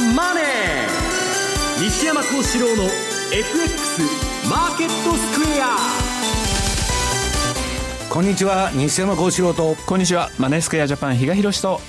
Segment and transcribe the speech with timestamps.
[0.00, 0.44] ザ・マネー」
[1.84, 2.84] 西山幸四郎の
[3.32, 4.02] FX
[4.48, 5.76] マーケットスクエア。
[8.08, 9.76] こんにちは西山幸四郎と。
[9.86, 11.80] こんにちはマネースクエアジャパン比嘉宏と。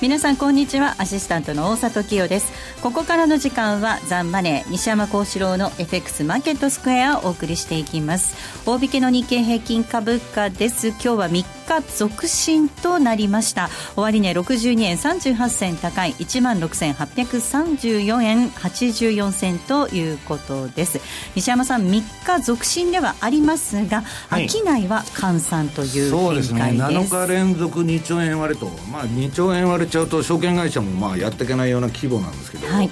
[0.00, 2.52] 皆さんこんにちはアシスタントの大里清です。
[2.82, 8.36] ここからの時間はザンマネー西山幸四郎の FX マーケットスクエアをお送りしていきます。
[8.64, 10.88] 大引けの日経平均株価です。
[10.88, 13.68] 今日は3日続伸となりました。
[13.96, 21.00] 終値62円38銭高い1万6834円84銭ということです。
[21.34, 32.90] 西山さん3日続伸ではありますが、はい、商いは換算というそうですね7日連続2兆円割れとまあ2兆円割れちゃうと証券会社もまあやっていけないような規模なんですけど、はい、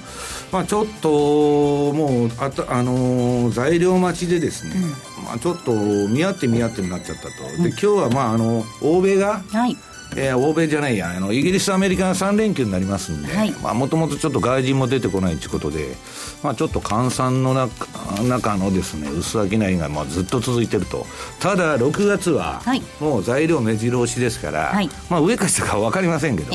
[0.53, 5.73] まあちょっともうあたあのー、材料待ちでですね、うんまあ、ちょっと
[6.09, 7.29] 見合って見合ってになっちゃったと、
[7.63, 9.77] で今日はまああの欧米が、はい。
[10.17, 15.97] えー、欧米じゃないやあのイギリスアメリカが3連休になりますんでもともとちょっと外人も出てこないということで、
[16.43, 17.87] まあ、ちょっと換算の中
[18.23, 21.07] 中のですね薄商いがまあずっと続いてると。
[21.41, 22.63] ただ6月は
[23.01, 26.53] もう材料目白押しですから、はい、まあ、上か下か分かりませんけど、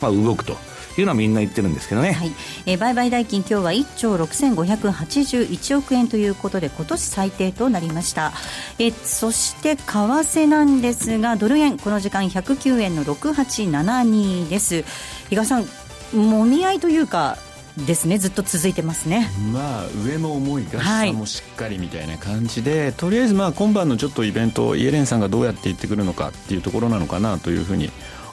[0.00, 0.56] まあ、動くと。
[0.98, 2.32] いうのはみんな言ってるんですけどね、はい。
[2.66, 8.32] えー、売買代金今日は1兆6581億円ということで今年最低となりました、
[8.78, 14.84] えー、そして為替なんですがドル円この時間109円の6872です。
[15.28, 15.66] 比嘉さん
[16.14, 17.38] もみ合いというか
[17.86, 19.30] ですねずっと続いてますね。
[19.52, 27.90] まあ上も重いが下もしっかりみたいな感じで、はい、とりあえずまあ今晩のちょっとイベントイエレンさんがどうやって行ってくるのかっていうところなのかなというふうに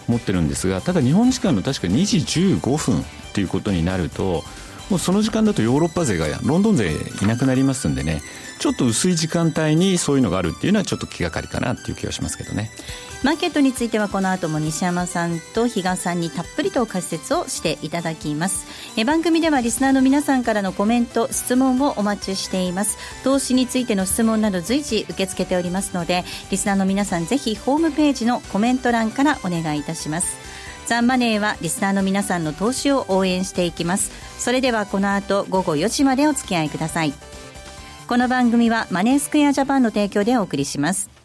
[0.08, 2.18] 持ってるんですがただ日本時間の確か2時
[2.58, 4.44] 15分っていうことになると
[4.90, 8.22] もうその時間だとヨーロッパ勢がロンドン勢いなくなりますんでね
[8.60, 12.72] ちょっと薄い時間帯にそういうのがあるっていうのはちょっと気がかりかなっていう気がしますけどね。
[13.23, 18.68] マーケットについてはこの後も西山さんと比嘉さんにたっぷりと解説をしていただきます。
[18.96, 22.98] え番組ではリスナーの皆さんからのコメント質問をお待ちしています。
[23.23, 30.38] 投資についての質問など随時受け付けておりますのでリスナーの皆さんぜひホームページのコメント欄からお願いいたします。
[30.86, 34.11] ザンマネーはリスナーの皆さんの投資を応援していきます。
[34.38, 37.14] それではこの後午後4時までお付き合いください。
[38.08, 41.17] この番組はマネースクエアジャパンの提供でお送りします。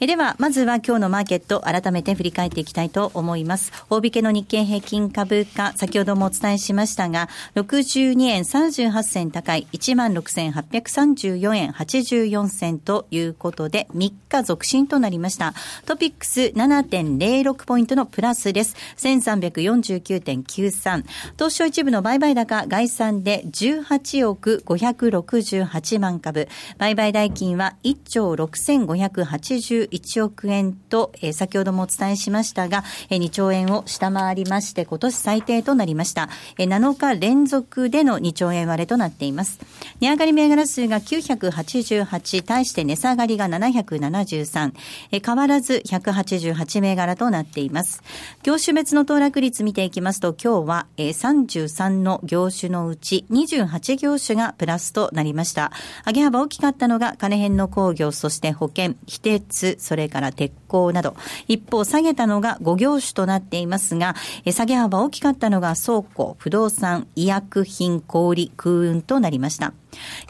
[0.00, 3.70] えでは、まずは今日のマーケット、改めて振り返っていきたいと思います。
[3.90, 15.54] 大引けの日経平均株価、先ほどもお伝えしましたが、62円38銭高い、16,834円84銭ということで、3日続伸となりました。
[15.86, 18.74] トピックス7.06ポイントのプラスです。
[18.96, 21.04] 1349.93。
[21.38, 26.48] 東証一部の売買高、概算で18億568万株。
[26.78, 36.28] 売買代金は1兆6580 1億円と、えー、先ほどもお伝えしましたが、えー、2兆円を下回りまして、今年最低となりました。
[36.58, 39.60] えー、7日連続での2兆円割れとなっています。
[40.00, 44.72] 値上がり銘柄数が988、対して値下がりが773、
[45.12, 48.02] えー、変わらず188銘柄となっています。
[48.42, 55.72] 業種別の騰落率見ていきますと、今日は、えー、33の業種のうち28業種がプラスとなりました。
[56.06, 61.14] 上げ幅大きかったのが金編の工業、そして保険、非鉄、それから鉄鋼など、
[61.48, 64.14] 一方下げたのが5業種となっていますが、
[64.50, 69.72] 下げ幅大きかったのが倉庫、不動産、医薬品、小売、空運となりました。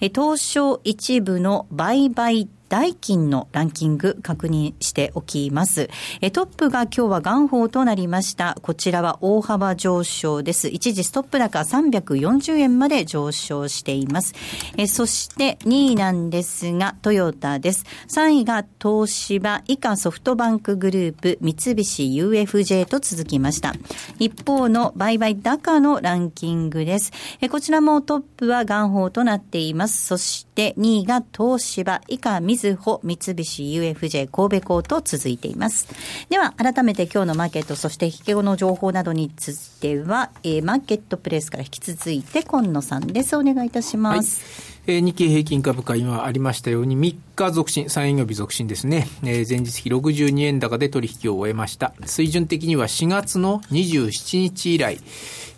[0.00, 5.88] 東証一部の売買代金のランキング確認しておきます。
[6.20, 8.56] えトップが今日は元宝となりました。
[8.62, 10.68] こちらは大幅上昇です。
[10.68, 14.34] 一時ストップ高340円まで上昇しています。
[14.76, 17.84] えそして2位なんですが、トヨタです。
[18.08, 23.74] 3位が東芝、以下ソフトバンクグループ、三菱 UFJ と続きました。
[24.18, 27.12] 一方の売買高のランキングです。
[27.40, 30.06] えこちらもトップは元宝となっています。
[30.06, 35.88] そして2位が東芝、以下水ずほ、三菱 UFJ 神戸港と続いています。
[36.28, 43.36] では、改めて今日のマーケット、そして引け後の情報などについては、えー、マーケットプレスから引き続いて、今野さんです。
[43.36, 44.42] お願いいたします。
[44.86, 49.08] はい、え、日経平均株価、今ありましたように、3日続伸、3営業日続伸ですね。
[49.24, 51.92] え、前日比62円高で取引を終えました。
[52.06, 54.98] 水準的には4月の27日以来、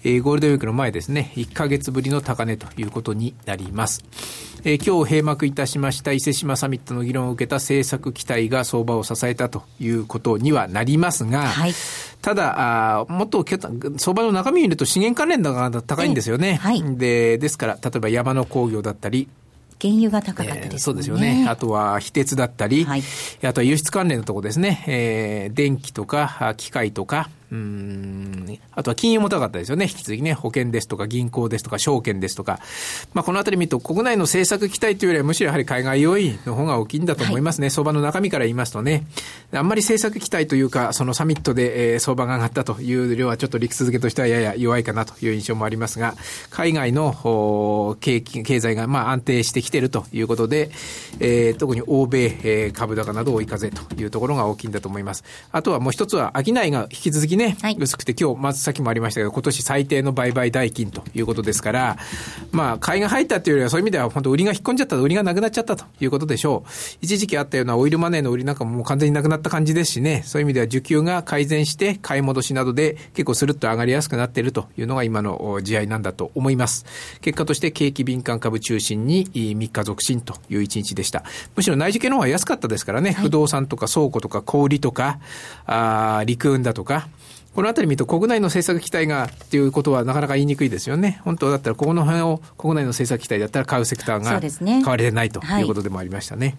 [0.06, 4.04] えー、ゴールデンウィークの前ですね、1ヶ月ぶりの高値ということになります。
[4.62, 11.72] えー、今日閉幕いたしました伊勢志摩サミットの議論を受けた政策期待が相場を支えたということにはなりますが、はい、
[12.22, 16.54] ただ、あもっと相場の中身を見ると資源関連高が高いんですよね。
[16.54, 19.26] はい、で、ですから、例えば山の工業だったり、
[19.80, 21.46] 原油が高かったですね、えー、そうですよね。
[21.48, 23.02] あとは、非鉄だったり、はい、
[23.42, 24.84] あとは輸出関連のところですね。
[24.86, 29.84] えー、電気とか、機械とか、うん、あとは金融も高かったですよね。
[29.84, 32.58] 引き続きね、保険ですとか銀行ですとか証券ですとか。
[33.14, 37.66] まあ、このあたり見ると、国内の政策期待というよりは、むしろやはり海外要因の方が大きいんだと思いますね。
[37.66, 39.06] はい、相場の中身から言いますとね。
[39.52, 46.14] あんまり政策期待というか、そのサミットで、えー、相場が上がったという量はちょっと理屈付けとしてはやや弱いかなという印象もありますが、
[46.50, 50.70] 海外の景気、経済がまあ安定してきているということで、
[51.20, 55.22] えー、特に欧米、えー、株高など追い風というところが大きいんだと思います。
[55.52, 61.98] あとはもう一つは、商いが引き続きね、はい、薄くて今日、まずさっきもありましたけど、今年最低の売買代金ということですから、
[62.52, 66.70] まあ、買いが入ったというよりは、そういう意味では本当売りが引っ込んじゃった売りがなくなっちゃったということでしょう。
[67.00, 76.86] 一時期あったようなオイルマネーの売りなんかももう完全になくなった感じですしね、そういう意味では需給が改善して、買い戻しなどで結構スルッと上がりやすくなっているというのが今の地合いなんだと思います。
[77.20, 81.24] 結果として景気敏感株中心に3日続伸という1日でした。
[81.54, 85.18] むしろ内需系の方が安かったですからね、はい、不動産とか倉庫とか小売とか、
[85.66, 87.08] あ陸運だとか、
[87.56, 91.22] このあたり見ると国内の政策期待がっていうことはなかなか言いにくいですよね。
[91.24, 94.38] 本当だったらここの辺を国内の政策期待だったら買うセクターが
[94.82, 96.58] 買われてないということでもありましたね。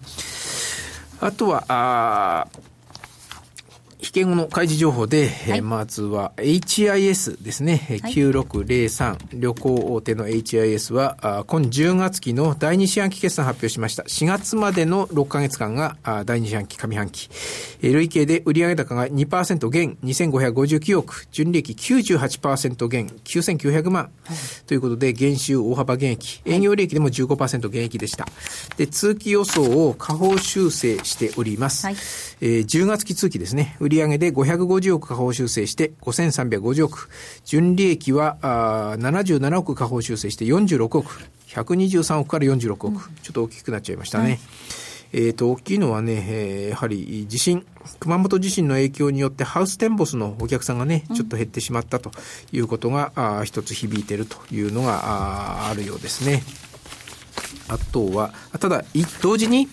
[1.20, 2.48] はい、あとは、あ
[4.08, 14.04] 引け後の開示情報で、はい、まずは HIS ですね、はい、9603旅行大手の HIS はあ今10月期の第2四半期決算発表しました。
[14.04, 17.28] 4月までの6ヶ月間があ第2四半期上半期、
[17.82, 26.40] えー、累計で売上高が2%減2559億純利益98%減9900万、はい、ということで減収大幅減益。
[26.46, 28.26] 営業利益でも15%減益でした。
[28.78, 31.96] で通期予想を下方修正しております、はい。
[32.40, 33.76] えー、10月期通期ですね。
[33.80, 37.08] 売上で550億下方修正して5350億。
[37.44, 41.20] 純利益はあ77億下方修正して46億。
[41.48, 42.86] 123億から46億。
[42.86, 44.24] うん、ちょっと大きくなっちゃいましたね。
[44.24, 44.38] はい
[45.12, 47.64] えっ、と、大きいのはね、えー、やはり地震、
[47.98, 52.10] 熊本地震の影響によってハウステンボスのお客さんがね、ちょっと減ってしまったと
[52.52, 56.42] いうことが、あ一つ響いているというのがああるようですね。
[57.68, 58.84] あとは、ただ、
[59.22, 59.68] 同時に、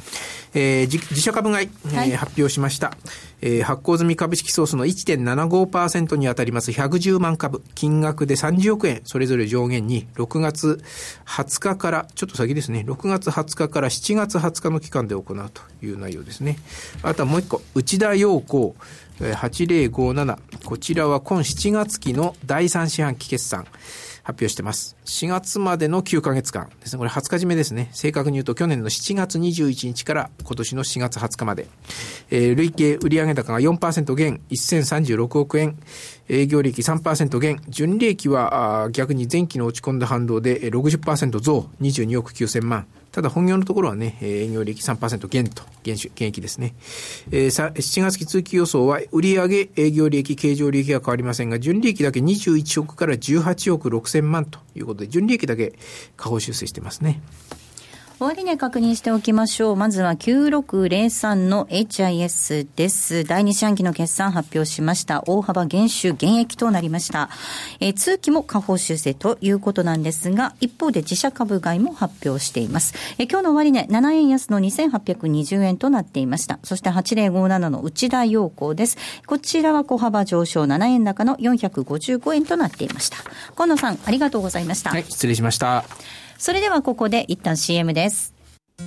[0.53, 2.95] えー、自社株買い、えー、はい、発表しました。
[3.41, 10.81] えー、発行済み株式総数の1.75%に当たります110万株、金額で30億円、それぞれ上限に、6月
[11.25, 16.57] 20日から、ちょっと先ですね、6月20日から7月20日の期間で行うという内容ですね。
[17.03, 18.73] あとはもう一個、内田陽光、
[19.19, 23.65] 8057、こちらは今7月期の第3四半期決算。
[24.25, 24.97] 発表してます。
[25.05, 26.97] 4月までの9ヶ月間ですね。
[26.97, 27.89] これ20日締めですね。
[27.93, 31.67] 正確に言うと去年の7月21日から今年の4月20日まで。
[32.31, 35.77] えー、累計売上高が4%減、1036億円。
[36.27, 37.61] 営業利益3%減。
[37.69, 42.87] 純利益は逆に前期の落ち込んだ反動で60%増、22億9000万。
[43.15, 46.75] ただ本業のところはね、営業利益3%減と、減収、減益ですね。
[47.31, 55.79] えー、7月期通期予想は、売上、営業利益、経常利益は変わりませんが、純利益だけ21億から18億6000万ということで、純利益だけ
[56.17, 57.21] 下方修正してますね。
[58.17, 59.75] 終値確認しておきましょう。
[59.75, 63.25] まずは9603の HIS です。
[63.25, 65.21] 第2四半期の決算発表しました。
[65.27, 67.29] 大幅減収減益となりました。
[67.81, 72.93] えー、通期も下方修正ということなんですが、一方で自社株買いも発表しています。
[73.17, 76.59] えー、今日の終値7円安の2820円となっていました。
[76.63, 78.97] そして8057の内田陽光です。
[79.25, 83.17] こちらは小幅上昇7円高の455円となっていました。
[83.55, 84.91] 河野さん、ありがとうございました。
[84.91, 85.83] はい、失礼しました。
[86.37, 88.33] それではここで一旦 CM です。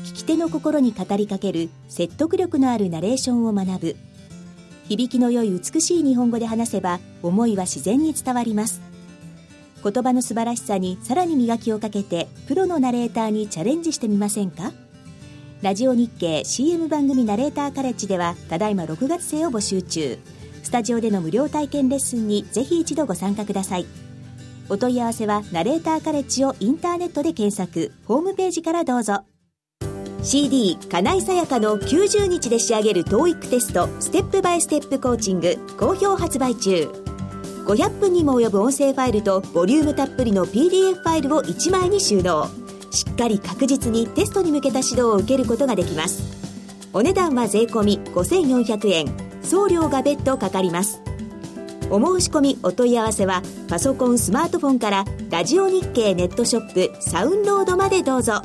[0.05, 3.97] 聞き手の心に語りかける説得力のあるナレーションを学ぶ。
[4.89, 8.81] 響きの良い美しい日本語で話せば思いは自然に伝わります。
[9.83, 14.73] 言葉の素晴らしさにさらに磨きをかけてプロのナレーターにチャレンジしてみませんか？
[15.63, 20.19] ラジオ日経 CM 番組ナレーターカレッジではただいま6月生を募集中。
[20.63, 23.87] スタジオでの無料体験レッスンにぜひ一度ご参加ください。
[24.71, 27.93] お問い合わせはナレーターカレッジをインターネットで検索。
[28.07, 29.25] ホームページからどうぞ。
[30.23, 33.89] CD 金井さやかの90日で仕上げる TOEIC テスト。
[34.01, 35.57] ステップバイステップコーチング。
[35.79, 36.89] 好評発売中。
[37.67, 42.49] 500分にも及ぶ音声ファイルとボリュームたっぷりの PDF ファイルを1枚に収納。
[42.91, 46.23] しっかり確実にテストに向けた指導を受けることができます。
[46.93, 49.07] お値段は税込5400円。
[49.43, 51.01] 送料が別途かかります。
[51.91, 58.43] お申し込みお問い合わせはパソコンスマートフォンからラジオ日経ネットショップサウンロードまでどうぞ。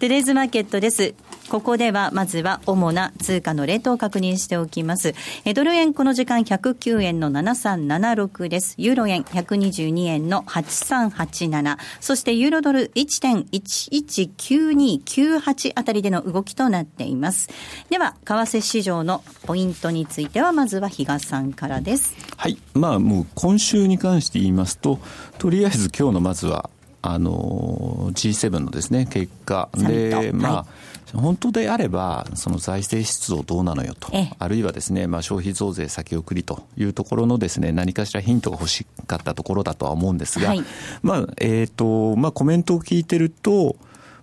[0.00, 1.14] トゥデイズマーケットです
[1.48, 5.14] ここではまずは主な通貨のレートを確認しておきます。
[5.44, 8.74] えドル円この時間109円の7376です。
[8.78, 11.78] ユーロ円122円の8387。
[12.00, 17.48] そしてユーロドル1.119298あたりでの動きとなっています。
[17.90, 22.16] では、為替市場のポイントについてはまずは比嘉さんからです。
[22.36, 22.58] はい。
[22.74, 24.98] まあもう今週に関して言いますと、
[25.38, 26.70] とりあえず今日のまずは
[27.06, 40.64] あの G7 のですね結果で、まあ、はい、本当であれば、その財政出動どうなのよと、あるいはですね、まあ、消費増税先送りというところのですね、何かしらヒントが欲しかったところだとは思うんですが、はい、
[41.02, 43.76] まあ、えっ、ー、と、まあ、コメントを聞いてると、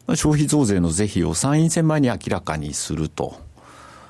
[0.07, 3.36] まあ、消費増税の是非を参院選前に明らかにすると。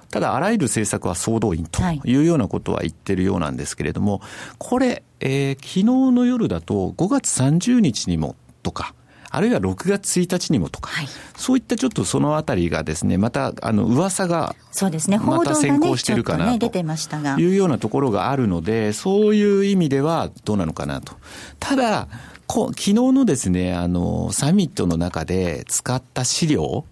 [0.10, 2.18] ただ、あらゆる政策は総動員とい。
[2.18, 4.22] うようなことは言ってるようなんですけれども、
[4.58, 8.94] これ、えー、昨日の夜だと5月30日にもとか、
[9.32, 11.08] あるいは6月1日にもとか、はい、
[11.38, 21.14] そういったちょっとそのあたりがですね、また、あの、噂が、そうですね、また先行してるかな、というようなところがあるので、そういう意味ではどうなのかなと。
[21.60, 22.08] ただ、
[22.46, 26.84] こ昨日のですね、あの、サミットの中で使った資料、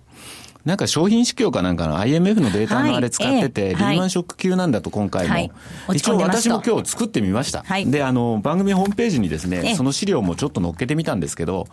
[0.66, 5.52] なんか商品市況かなんかの IMF のデータのあれ使ってて、リーマンショック級なんだと今回も。
[5.94, 7.64] 一応私も今日作ってみました。
[7.86, 11.68] で、あの、番組ホームページにですね、その資料もちょっと載っけてみたんですけど、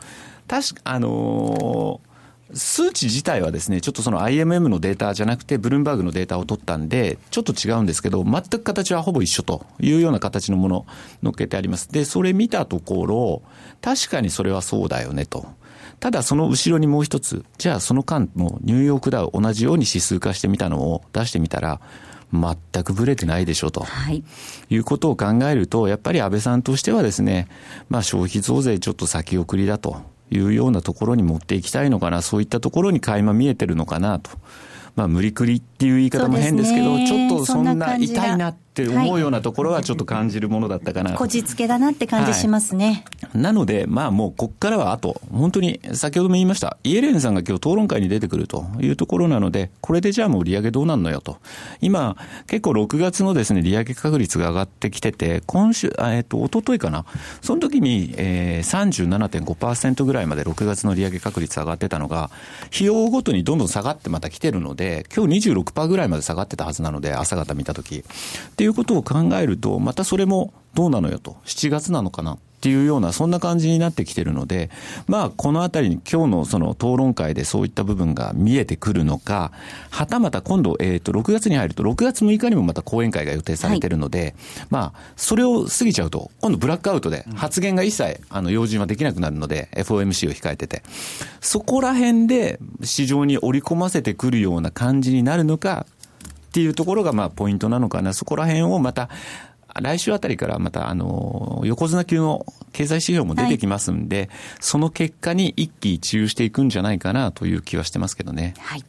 [0.49, 2.01] 確か、あの
[2.55, 10.87] 数値自体はですね、ちょっとその IMM のデータじゃなくて、ブルームバーグのデータを取ったんで、ちょっと違うんですけど、全く形はほぼ一緒というような形のもの、
[11.23, 11.91] 載っけてあります。
[11.91, 13.43] で、それ見たところ、
[13.83, 15.47] 確かにそれはそうだよねと。
[15.99, 21.81] ただその後ろにもう一つ、じゃあその間もニューヨークダウ同じように指数化してみたのを出してみたら、
[22.33, 24.23] 全くぶれてないでしょと、はい、
[24.69, 27.49] いうことを考えると、やっぱり安倍さんとしてはですね、
[27.89, 34.31] まあ消費増税ちょっと先送りだというようなところに持っていきたいのかな、そういったところに垣間見えてるのかなと。
[34.95, 43.05] まあ無理くりっていう言い方も変ですけど、ちょっとそんな痛いなって思うようなところはちょっと感じるものだったかなこじつけだなって感じしますね。
[43.23, 51.39] はい、なので、まあもうこっからはあと、本当に先ほども言いました、イエレンさんが今日討論会に出てくるというところなので、これでじゃあもう利上げどうなんのよと。
[51.81, 52.17] 今、
[52.47, 57.07] 結構6月のですね、利上げ確率が上がってきてて、今週、えっと、一昨日かな。
[57.41, 62.31] その時に、えー、37.5%ぐらいまで6月の利上げ確率上がってたのが、
[62.75, 67.97] 費用ごとにどんどん下がってまた来てるので、今日26%ぐらいまで下がってたはずなので、朝方見た時。
[67.97, 74.71] っていうことを考えると、またそれもどうなのよと、7月なのかなっていうような、そんな感じになってきてるので、
[75.07, 79.53] まあ、このあたりに今日のその討論会でそういった部分が見えてくるのか、
[79.91, 84.35] はたまた今度、えっ、ー、と、6月に入ると、6月6日にもまた講演会が予定されてるので、はい、
[84.71, 90.83] まあ、それを過ぎちゃうと、今度ブラックアウトで発言が一切、あの、要人はできなくなるので、FOMC を控えてて、
[91.41, 95.87] そこら辺で市場に織り込ませてくるような感じになるのか、
[96.57, 98.15] っていうところがまあポイントなのかな。
[98.15, 99.11] そこら辺をまた
[99.81, 104.29] 来週あたりからまた、あの、横綱級の経済指標も出てきますんで、はい、
[104.61, 108.55] その結果に一喜一憂していくんじゃないかなという気はしてますけどね。
[108.59, 108.85] はい。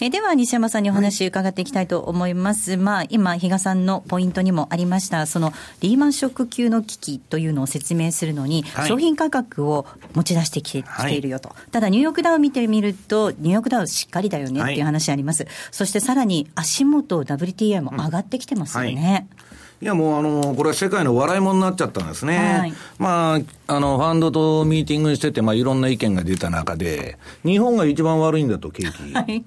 [0.00, 2.72] えでは、西山さんにお話伺っていきたいと思います。
[2.72, 11.54] はい、まあ、今、比嘉さんのポイントにもありました、そのリーマンショック級の危機というのを説明するのに、はい、商品価格を持ち出してきて,、きているよと。
[11.72, 15.46] ただ、ニューヨークダウ見てみると、ニューヨークダウしっかりだよねっていう話あります。
[15.70, 19.26] そしてさらに、足元 WTI も上がってきてますよね。
[19.40, 19.45] うん
[19.82, 22.58] いやもうあの、これは世界の笑い物になっちゃったんですね。
[22.58, 29.12] はい、まあ、あの、ファンドとミーティングしてて、まあいろんな意見が出た中で、日本が一番悪いんだと、景気。
[29.12, 29.44] はい。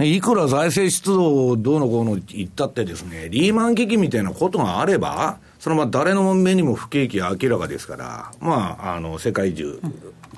[0.00, 9.80] いくら財政出動をどうのこうの言ったってですね、リーマン危機みたいなことがあれば、そのまあ誰の目にも不景気は明らかですから、まあ、あの、世界中、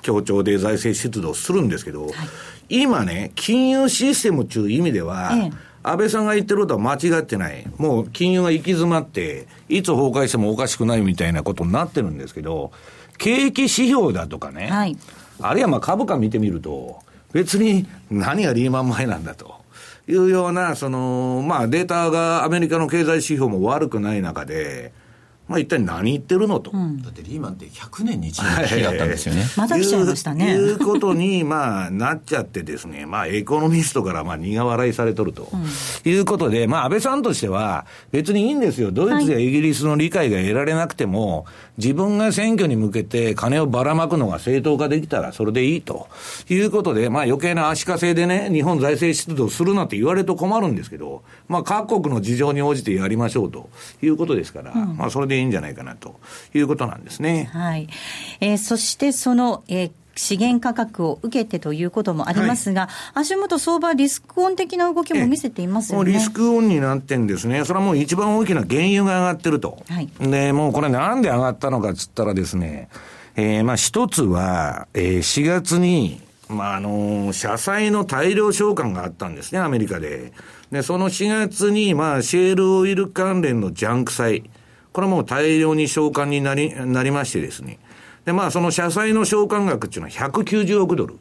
[0.01, 2.13] 協調で財政出動するんですけど、はい、
[2.69, 7.63] 今ね、金融システムという意味では、ええ安倍さんが言ってることは間違ってない。
[7.77, 12.71] もう金融が行き詰まって、いつ崩壊してもおかしくないみたいなことになってるんですけど、
[13.19, 14.97] 景気指標だとかね、はい、
[15.39, 16.99] あるいはまあ株価見てみると、
[17.33, 19.63] 別に何がリーマン前なんだと。
[20.07, 24.91] いうような、その、まあデータがアメリカの経済指標も悪くない中で、
[25.47, 29.45] まあ、一体何言ってるのと、うん、だってリーマンって100年に一度の危機だったんですよね。
[29.55, 30.53] また来ちゃいましたね。
[30.53, 41.45] いうことに、まあ、なっちゃってですね、まあ、エコノミストからまあ苦笑いされとると、うん、いうことで、まあ、安倍さんとしては、別にいいんですよ、ドイツやイギリスの理解が得られなくても、はい、
[41.77, 46.07] 自分が選挙に向けて金をばらまくのが正当化できたら、それでいいと
[46.49, 53.69] いうことで、まあ、余計な足かせでね、日本財政出動するなって言われると困るんですけど、まあ、各国の事情に応じてやりましょうと
[54.01, 56.19] いうことですから、うん、まあ、それでいいんじゃないかなと
[56.53, 57.49] いうことなんですね。
[57.51, 57.87] はい。
[58.39, 62.89] えー、そしてその、えー資源価格を受けてということもありますが、はい、
[63.21, 66.11] 足元相場リスクオン的な動きも見せていますよね。
[66.11, 67.65] リスクオンになってんですね。
[67.65, 69.83] それはもう一番大きな原油が上がってると。
[69.89, 72.89] はい、で、もうこれなんで上がったのかっつったらですね、
[73.35, 80.31] えー、まあ一つは、えー、4月に、まあ、あの、社債の大量償還があったんですね、アメリカで。
[80.71, 84.49] で、その4月に、まあ、シェールオイル関連のジャンク債、
[84.93, 87.79] これも大量に償還になり、なりましてですね。
[88.25, 91.15] で、まあ、その社債の償還額っていうのは190億ドル。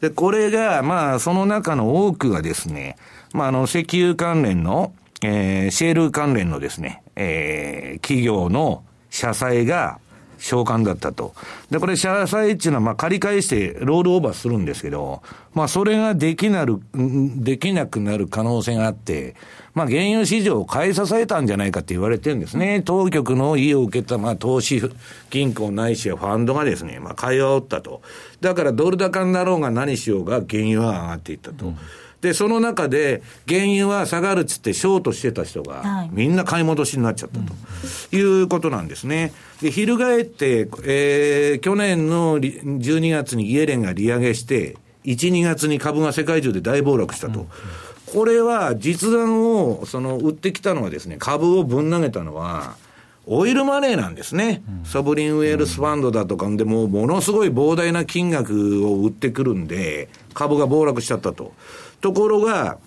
[0.00, 2.96] で、これが、まあ、その中の多くがですね、
[3.32, 4.92] まあ、あの、石油関連の、
[5.22, 9.98] えー、シェール関連のですね、えー、企業の社債が、
[10.40, 11.34] 償還だったと。
[11.70, 15.22] で、これ、社債っていうのは、まあ、借り返してロールオーバーするんですけど、
[15.54, 19.36] まあ、それができなる、できなくなる可能性があって、
[19.74, 22.82] まあ、原油市場を買い支えたんじゃないかって言われてるんですね。
[22.84, 24.82] 当局の意を受けた、まあ、投資
[25.28, 28.02] 銀行ないしはファンドがですね、まあ、買い煽ったと。
[28.40, 31.66] だから、ドル高になろうが何しようが、原油は上がっていったと。
[31.66, 31.76] うん
[32.20, 39.32] で、その中で、原油は下がるっつってショートしてた人が、みんな買い戻しになっちゃったということなんですね。
[39.62, 47.46] で、翻って、えー、去年の12月にイエレンが利上げして、1、2月に株が世界中で大暴落したと。
[48.12, 52.76] これは実弾を、その、売ってきたのはですね、株をぶん投げたのは、
[53.26, 54.62] オイルマネーなんですね。
[54.82, 61.52] うん、ソブリンウェルスファンドだとかでも、ものすごい膨大な金額を売ってくるんで、株が暴落しちゃったと。
[62.00, 62.78] ところが、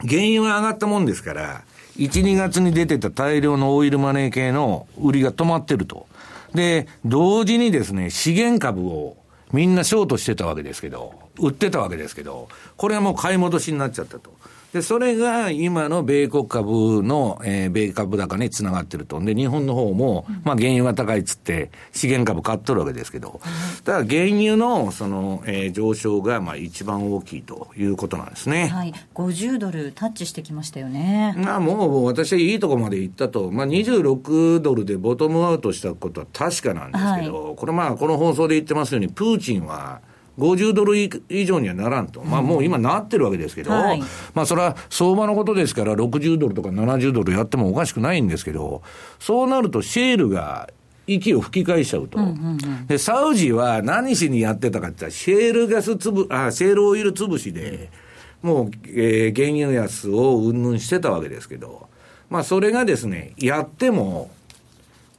[0.00, 1.62] 原油は上がったもんですから、
[1.96, 6.06] 1、2月に出てた大量のオイルマネー系の売りが止まってると。
[6.54, 9.16] で、同時にですね、資源株を
[9.52, 14.32] みんなショートしてたわけですけど、売ってたわけですけど、これはもう買い戻しになっちゃったと。
[14.74, 19.20] で、それが今の米国株の、えー、米株高につながってると。
[19.20, 23.40] で、日本の方も、まあ原油が高いっつって資源株買っとるわけですけど、
[23.84, 28.66] だから原油のその、えー、上昇がまあ一番大きいということなんですね。
[28.66, 28.92] はい。
[29.14, 31.36] 50ドルタッチしてきましたよね。
[31.38, 33.52] まあもう私はいいとこまで行ったと。
[33.52, 40.00] まあ26ドルでボトムアウトしたことは確かなんですけど、はい、これまあこの放送で言ってますように、プーチンは、
[40.38, 42.22] 50ドル以上にはならんと。
[42.22, 44.02] まあもう今なってるわけですけど、はい、
[44.34, 48.82] まあそれは相場のことですから60ドルとか70ドルやってもおかしくないんですけど、
[49.18, 50.68] そうなるとシェールが
[51.06, 52.18] 息を吹き返しちゃうと。
[52.18, 57.90] うんうんうん、で、サウジは何しにやってたかって言ったら、シェールガスつぶ、あ、シェールオイル潰しで、
[58.42, 61.88] もう、えー、原油安をうんぬんしてたわけですけど、
[62.30, 64.30] まあそれがですね、やっても、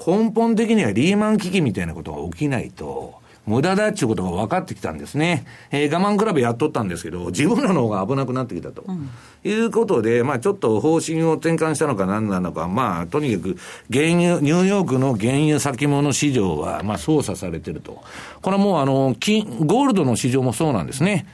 [0.05, 5.45] 根本的にはリーマン危機みたいなことが起きないと、無駄だっていうことが分かってきたんですね。
[5.71, 8.83] えー、我慢比べやっとったんですけど、自分らの方が危なくなってきたと。
[8.87, 9.09] うん、
[9.43, 13.57] いうことで、まあちょっと方針を転換したのか何なのか、まあとにかく
[13.91, 18.01] 原油、ニューヨークの原油先物市場は、まあ操作されてると。
[18.41, 21.27] これはもうあの、金、ゴールドの市場もそうなんですね。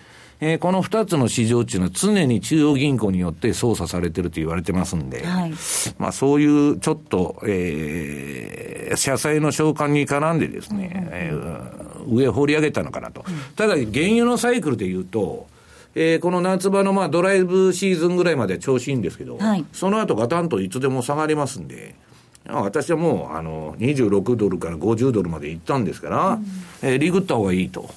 [0.44, 5.54] えー、この二つの市場っていうのは常に中央銀行によって操作されてると言われてますんで、はい、
[6.00, 13.24] まあそういうちょっと、えー、社債の償還に絡んでですね、うん、えー、上掘り上げたのかなと。
[13.28, 15.46] うん、ただ、原油のサイクルで言うと、
[15.94, 21.94] えー、この夏場のまあドライブシーズンぐらいまで調子いいんですけど、はい、その後ガタンといつでも下がりますんで、
[22.48, 26.46] 私はもうあの26ドルから50ドルまで行ったんですから、うん、
[26.82, 27.92] えー、リグった方がいいと。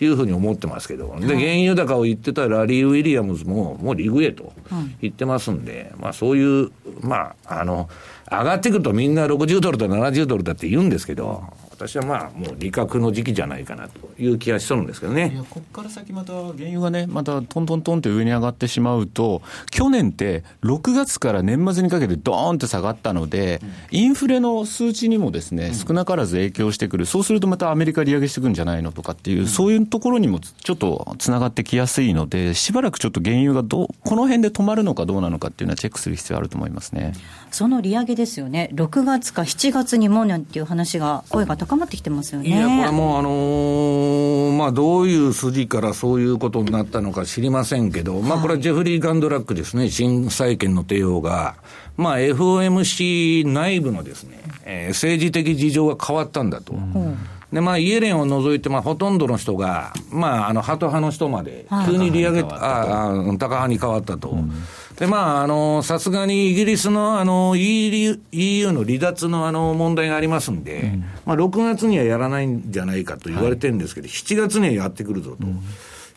[0.00, 4.52] いうふうに思ってますけど、で、原油高を言ってたラリー・ウィリアムズも、もうリグへと
[5.00, 7.88] 言ってますんで、まあそういう、まあ、あの、
[8.30, 11.44] 上がってくるとみんな60ドルだ70ドルだって言うんですけど、
[11.80, 15.30] 私はまあ、もう利確の時期じゃないかなという気がしとるんですけどね。
[15.32, 19.40] いや、ここから先また原油がね、またトントントンって上に上がってしまうと、
[19.70, 27.06] 去年って6月から年末にかけてドーンって下がったので、インフレの数値にもですね、少なからず影響してくる。
[27.06, 37.14] そうするとまたアメリカ利上げしてくるんじゃないのとかっていう、そういうところにもちょっとつながってきやすいので、しばらくちょっと原油がどこの辺で止まるのかどうなのかっていうのはチェックする必要あると思いますね。
[37.50, 38.68] その利上げですよね。
[38.74, 42.48] 6月か7月にもなんていう話が、声が高まってきてますよね。
[42.48, 51.56] いや、これもう、あのー、まあ、どういう筋からそういうことになったのか知りませんけど、まあ、これはジェフリー・ガンドラックですね、新債権の帝王が、
[51.96, 56.74] まあ、FOMC 内部のですね、えー、政治的事情が変わったんだと。
[56.74, 57.16] うん
[57.52, 64.30] で、まあ、イエレンを除いて、まあ、ほとんどの人が、まあ、あの、ハト派の人まで、急に利上げ、ああ、高派に変わったと。
[64.30, 64.52] うん、
[65.00, 75.46] で、まあ、あの、さすがにイギリスの、あの、EU, EU の離脱の、あの、問題がありますんで、うん、まあ、6月にはやらないんじゃないかと言われてるんですけど、はい、7月にはやってくるぞと。
[75.46, 75.62] うん、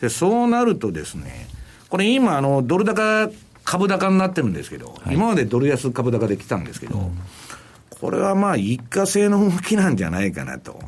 [0.02, 1.48] で、そうなるとですね、
[1.88, 3.30] これ今、あの、ドル高、
[3.64, 7.10] 株高になってるんですけど、はい、今までドル安株高で来たんですけど、
[7.88, 10.78] これはまあ、一過性の動きなんじゃないかなと。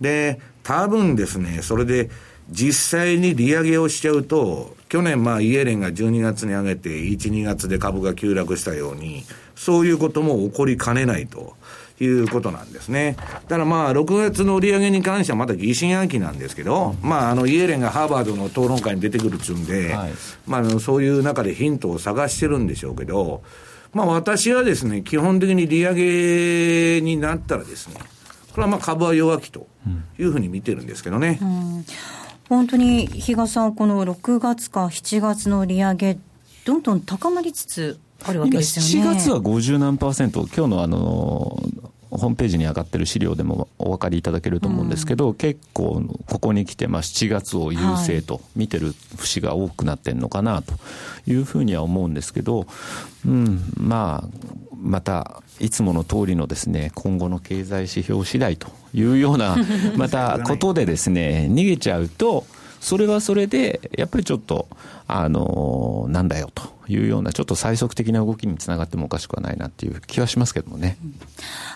[0.00, 2.10] で、多分ですね、それで
[2.50, 9.24] 実際に利上げをしちゃうと、去年まあイエレンが12月に上げて、1、2月で株が急落したように、
[9.54, 11.56] そういうことも起こりかねないと。
[12.00, 13.16] いうことなんですね。
[13.16, 20.12] だからまあ、6月の売り上げに関してはまだ疑心暗鬼なんですけど、まあ、あの、イエレンがハーバードの討論会に出てくるっつうんで、はい、
[20.46, 23.42] まあ、そういう中でヒントを探してるんでしょうけど、
[23.92, 27.96] まあ、私はですね、基本的に利上げになったらですね、
[28.52, 29.66] これはまあ株は弱気と
[30.18, 31.38] いうふうに見てるんですけどね。
[31.40, 31.84] うん
[32.48, 36.18] 本当に比嘉さん、この6月か7月の利上げ、
[36.64, 39.10] どんどん高まりつつあるわけですよね。
[39.10, 41.62] 7月は50何パーセント、今日のあの
[42.10, 50.72] ホームページに上がってる資料でもお分かりいただけると思うんですけど、うん、結構ここに来て、まあ、7月を優勢と見てる節が多くなってるのかなと
[51.26, 52.66] いうふうには思うんですけど、
[53.26, 54.28] うん、まあ、
[54.80, 59.56] またいつもの通りのですね、今後の経済指標次第というような、
[59.96, 62.46] またことでですね、逃げちゃうと、
[62.80, 64.68] それはそれで、やっぱりちょっと、
[65.06, 70.96] あの、なんだよというような、ちょっと最速的な動きにつながってもおかしくはないなっていう気はしますけどもね。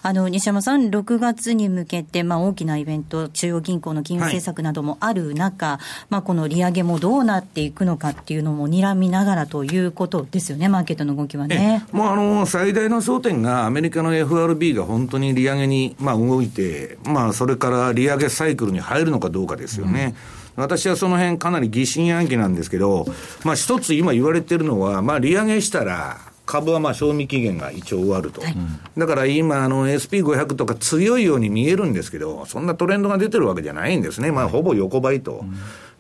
[0.02, 11.84] あの、西山さん、6月に向けて、まあ、大きなイベント、中央銀行の金融政策などもある中、はい、まあ、この利上げもどうなっていくのかっていうのも睨みながらということですよね、マーケットの動きはね。
[11.92, 20.14] もうあの、最大の焦点が、アメリカの FRB が本当に利上げに、まあ、動いて、まあ、それから利上げサイクルに入るのかどうかですよね。
[20.36, 23.06] うん私はその辺かなり疑心暗鬼なんですけど、
[23.44, 28.42] まあ一つ今言われてるのは、まあ利上げしたら、株はまあ賞味期限が一応終わると。
[28.42, 28.56] はい、
[28.98, 34.32] だから今、あの SP500 とか強いように見えるんですけど、そんなトレンドが出てるわけじゃないんですね。
[34.32, 35.44] まあほぼ横ばいと。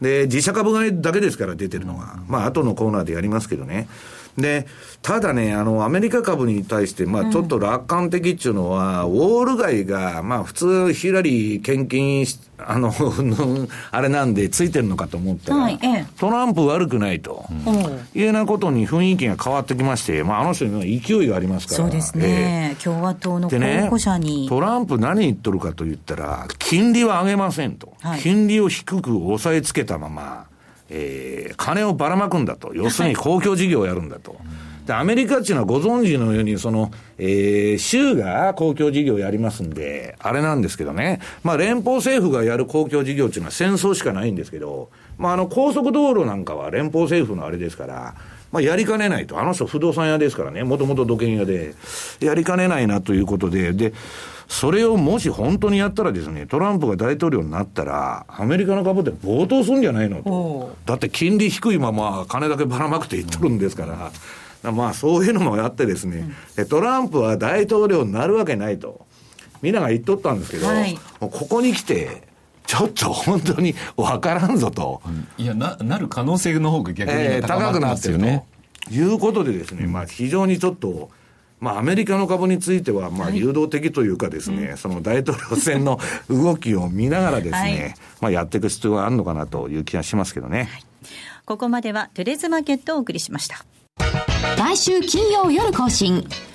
[0.00, 2.18] で、自社株買いだけですから出てるのは。
[2.28, 3.88] まあ後のコーナーでやりますけどね。
[4.38, 4.66] で、
[5.02, 12.92] ただね、あの、アメリカ株に対して、まあ、ちょっと楽観的っていうのは、うん、ウォール街が、まあ、普通、ヒラリー献金し、あの、
[13.90, 21.76] あれなんで、ついてるのかと思ったら、はいええ、トランプ悪くないと、うん、いうようなことに雰囲気が変わってきまして、まあ、あの人には勢いがありますから。
[21.82, 22.76] そうですね。
[22.76, 23.58] えー、共和党の候
[23.90, 27.92] 補者に、ね、トランプ何言っとるかと言ったら、金利は上げませんと。
[28.00, 30.46] はい、金利を低く抑えつけたまま、
[30.94, 32.74] えー、金をばらまくんだと。
[32.74, 34.36] 要するに公共事業をやるんだと。
[34.86, 41.20] で、アメリカっていうのはご存知のように、その、えー、州が公共事業をやりますんで、あれなんですけどね。
[41.42, 48.14] まあ、連邦政府がやる公共事業っていうのは戦争しかないんですけど、まあ、あの、高速道路なんかは連邦政府のあれですから、
[48.50, 49.40] まあ、やりかねないと。
[49.40, 50.62] あの人不動産屋ですからね。
[50.62, 51.74] もともと土建屋で。
[52.20, 53.72] やりかねないなということで。
[53.72, 53.94] で、
[54.52, 60.76] それをもし本当にやったらですね、トランプが大統領になったら、アメリカの株って暴騰するんじゃないのと。
[60.84, 63.86] だって金利低いまま金だけばらまくって言っとるんですか
[64.62, 64.70] ら。
[64.70, 69.06] まあそういうのもあってですね、うん、トランプは大統領になるわけないと。
[69.62, 72.22] みんなが言っとったんですけど、はい、ここに来て、
[72.66, 75.00] ちょっと本当に分からんぞと。
[75.38, 78.44] いや、な、なる可能性の方が逆に高くなってるね。
[78.90, 81.08] いうことでですね、まあ非常にちょっと、
[81.62, 90.64] まあ、アメリカの株については、まあ、誘導的というかですね、はい、その大統領選の動きを見ながらですね、はい、まあ、やっていく必要があるのかなという気がしますけどね。
[90.64, 90.84] はい、
[91.44, 93.64] ここまでは、トゥレズマーケットをお送りしました。
[94.58, 96.26] 来週金曜夜更新。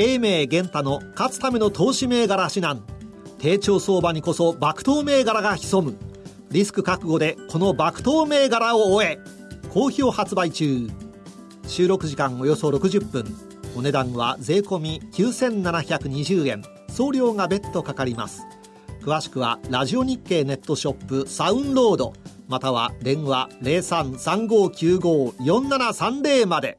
[0.00, 2.80] 英明玄太の勝つための投資銘柄指南。
[3.38, 5.98] 低調相場にこそ爆投銘柄が潜む。
[6.52, 9.18] リスク覚悟でこの爆投銘柄を終え。
[9.70, 10.88] 好評発売中。
[11.66, 13.24] 収録時間およそ60分。
[13.76, 16.62] お値段は税込9720円。
[16.88, 18.46] 送料が別途かかります。
[19.02, 22.12] 詳しくはラジオ日経ネットショップサウンロード。
[22.46, 26.78] または電話0335954730まで。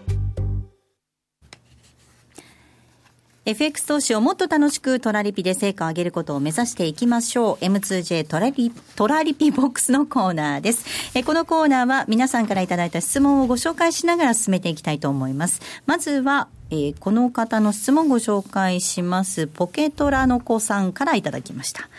[3.43, 7.65] FX 投資をもっと楽しくトラリピで成果を上げることを目指していきましょう。
[7.65, 10.85] M2J トラリトラリピボックスのコーナーです。
[11.15, 15.59] えこのコーナーは皆さんからいただいた質問をご紹介しながら進めていきたいと思います。
[15.87, 19.47] まずは、えー、この方の質問をご紹介します。
[19.47, 21.89] ポケトラの子さんからいただきました。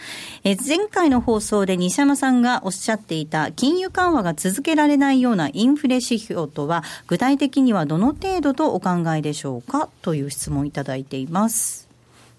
[0.45, 11.87] えー、前回の放送で西山さんがおっしゃっていた金融緩和が続けられないようなインフレ指標とは具体的にはどの程度とお考えでしょうかという質問をいただいています。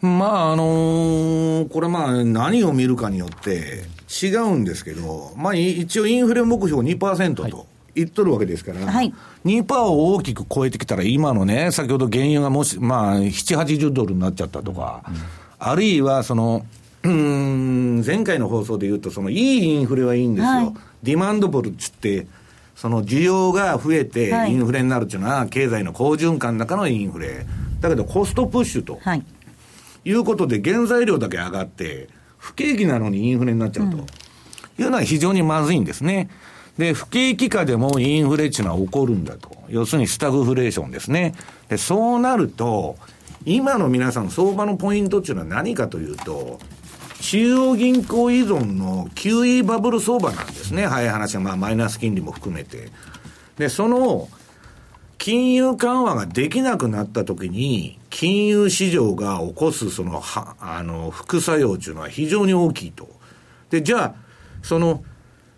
[0.02, 7.44] まああのー、これまあ何を見るかによって違うんですけど、まあ一応インフレ目標2%と。
[7.44, 9.14] はい言っとるわけですから、はい、
[9.46, 15.16] 2%を大きく超えてきたら、今のね、先ほど原油がもし、まあ、7、80ドルになっちゃったとか、うん、
[15.60, 16.66] あるいは、その、
[17.04, 20.50] うん、前回の放送で言うと、その、いいインフレはいいんですよ。
[20.50, 22.28] はい、ディマンドボルっつって、
[22.76, 27.46] その需要が増えてインフレになるっていうのは、経済の好循環の中のインフレ。
[27.82, 29.00] だけど、コストプッシュと。
[29.02, 29.24] はい。
[30.06, 33.98] いうことで、原材料だけ上がって、不景気なのにインフレになっちゃうと。
[34.80, 36.30] いうのは非常にまずいんですね。
[36.78, 39.52] で、不景気下でもインフレっていうのは起こるんだと。
[39.70, 41.36] 要するにスタグフレーションですね。
[41.70, 42.98] で、そうなると、
[43.46, 46.60] 今の皆さん相場のポイントっていうのは何かというと、
[47.20, 50.88] 中央銀行依存の QE バブル相場なんですね。
[50.88, 52.90] 早い話は、まあマイナス金利も含めて。
[53.58, 54.28] で、その、
[55.20, 63.08] 金融緩和ができなくなったときに、金融市場が起こすその、は、あの、副作用っていうのは非常に大きいと。
[63.70, 64.16] で、じゃあ、
[64.62, 65.04] その、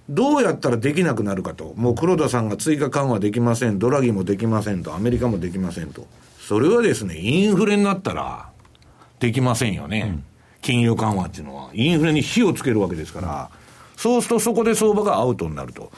[0.09, 1.73] どうやったらできなくなるかと。
[1.75, 3.79] もう黒田さんが追加緩和できません。
[3.79, 4.93] ドラギもできませんと。
[4.93, 6.07] アメリカもできませんと。
[6.39, 8.49] それはですね、インフレになったら、
[9.19, 10.05] できませんよね。
[10.07, 10.23] うん、
[10.61, 11.69] 金融緩和っていうのは。
[11.73, 13.49] インフレに火をつけるわけですから。
[13.97, 15.91] そうするとそこで相場がアウトになると。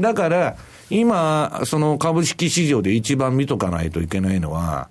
[0.00, 0.56] だから、
[0.90, 4.88] 今、その株式市場で一番見とかないといけないのは、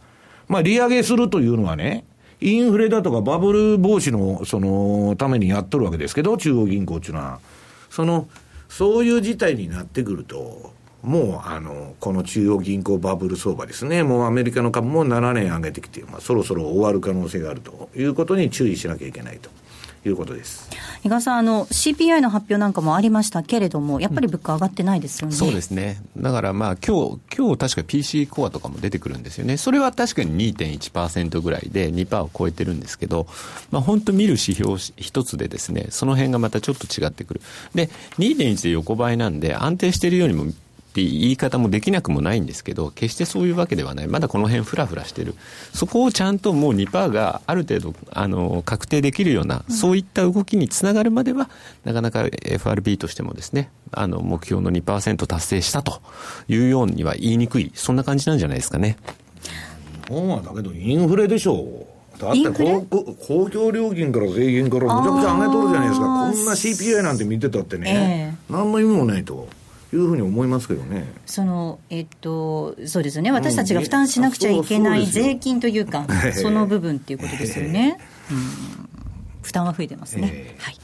[0.47, 2.05] まあ、利上げするというのはね、
[2.39, 7.39] インフレだとかバブル防止の、その、ためにやっとるわけですけど、中央銀行っていうのは。
[7.89, 8.27] その、
[8.71, 10.71] そういう事態になってくると、
[11.03, 19.49] もう、あの、この中央銀行バブル相場ですね、もうアメリカの株も7年上げてきて、まあ、そろそろ終わる可能性があるということに注意しなきゃいけないと。
[20.09, 20.69] いうことです。
[21.03, 33.27] 伊賀さんあの、CPI の発表なんかもありましたけれども、やっぱり物価上がってないですよね、うん、そうですね、だからまあ今日今日確か PC コアとかも出てくるんですよね、それは確かに2.1%ぐらいで2%を超えてるんですけど、
[33.71, 37.41] まあ、本当、見る指標一つで、ですねその辺がまたちょっと違ってくる、
[37.75, 37.87] で
[38.17, 40.51] 2.1で横ばいなんで、安定しているようにも
[40.91, 44.07] って言い方もできなくもないんですけど、決してそういうわけではない。
[44.07, 45.35] まだこの辺ふらふらしてる。
[45.73, 51.49] そこをちゃんともう2%がある程度、あの、確定できるような、そういった動きにつながるまでは、
[51.85, 56.01] なかなか FRB としてもですね、あの、目標の2%達成したと
[56.49, 58.97] いうようには言いにくい、そんな感じなんじゃないですかね。
[60.09, 62.19] 日本はだけどインフレでしょう。
[62.19, 62.81] だって公
[63.15, 66.05] 公共料金から税金からむちゃくちゃ上げとるじゃないですか。
[66.05, 69.47] こんな CPI なんて見てたってね、えー、何の意味もないと。
[69.93, 71.11] いうふうに思いますけどね。
[71.25, 73.31] その、えっと、そうですよね。
[73.31, 77.97] 私たちが負担しなくちゃいけない税金というか、 その部分っていうことですよね。
[78.31, 78.89] うん、
[79.41, 80.55] 負担は増えてますね。
[80.59, 80.77] はい。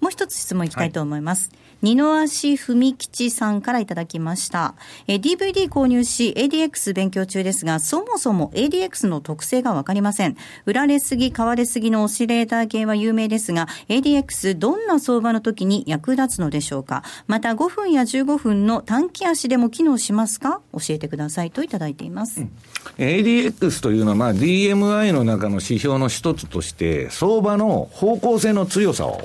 [0.00, 1.50] もう一つ質問いきたいと思います。
[1.50, 4.74] はい二の足文吉さんからいただきました。
[5.06, 10.34] え DVD 購入し ADX 勉強中ですが、そもそも ADX の特性がわかりません。
[10.64, 20.62] 売られすぎ、買われすぎのオシレーター系は有名ですが、ADX どんな相場の時に役立つのでしょうかまた5分や15分の短期足でも機能しますか？
[20.72, 22.40] 教えてくださいといただいています。
[22.40, 22.50] うん、
[22.96, 29.20] ADX というのは、まあ、DMI の中の指標の一つとして、相場の方向性の強さを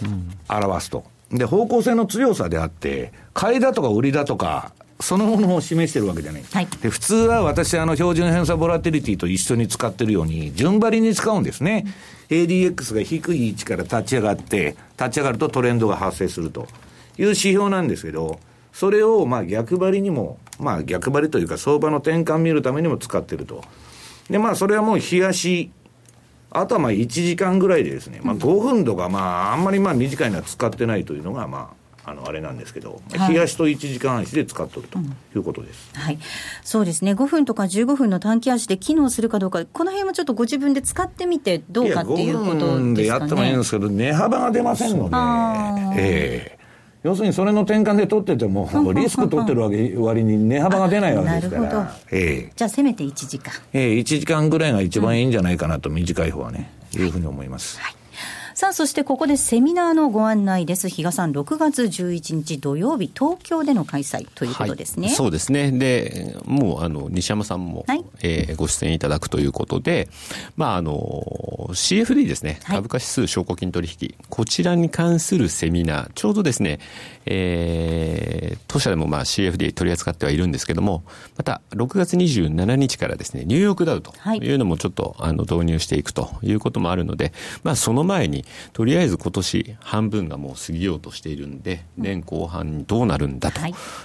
[0.49, 1.05] 表すと。
[1.13, 6.43] うんで、方向性の強さであって、買いだとか売りだとか、そのものを示してるわけじゃない。
[6.51, 11.85] はい、で普通は私、あの、標準偏差ボラティリティと一緒に使ってるように、順張りに使うんですね。
[12.29, 16.67] ADX が低い位置から立ち上がって、立ち上がるとトレンドが発生すると
[17.17, 18.39] いう指標なんですけど、
[18.73, 23.63] それを、まあ逆張りにも、まあ逆張りというか相場の転換見るためにも使ってると。
[24.29, 25.71] で、まあそれはもう冷やし
[26.51, 31.71] あとはまあ1時間ぐらいでですね、まあ、5分とか、まあ、あんまりまあ短いのは使ってないというのが、ま
[32.05, 35.03] あ、あのあれなんですけど、冷やしと1時間足で使っとるとい
[35.35, 36.19] うことです、うん、はい、
[36.63, 46.55] そうですね、5分とか15分の短期足で機能するかどうか、この辺もちょっとご自分で使ってみて、どうかっていうことですか、ね、5分でやってもいいんですけど、値幅が出ませんので、ええ。
[46.55, 46.58] ー
[47.09, 51.61] 要するにそれの転換で取ってても、リスク取ってるわけ割に値幅が出ないわけですから。
[51.63, 51.89] なるほど。
[52.11, 53.51] ええー、じゃあせめて1時間。
[53.73, 57.79] ええー、1時間ぐらいが一番いいんじゃないかなと、短い方はね、いうふうに思います。
[57.79, 57.98] はい
[58.59, 60.89] さあ、そしてここでセミナーのご案内です。
[60.89, 65.07] 比嘉さん、6月11日土曜日、東京での開催ということですね。
[65.07, 65.71] はい、そうですね。
[65.71, 70.09] で、もう、あの、西山さんも、はい、えー、ご出演いただくということで、
[70.57, 70.93] まあ、あの、
[71.71, 76.79] CFD ですね、株価指数証拠金取引、こちらに関するセミナー、ちょうどですね、
[77.31, 81.03] えー、当社でもまあ CFD 取り扱ってはいるんですけども、
[81.37, 87.31] また6月27日からですね、ニューヨークダウというのもちょっと、あの導入していくということもあるので、
[87.63, 93.61] まあその前に、とりあえず今年半分がもう過ぎようとしているんで、年後半にどうなるんだと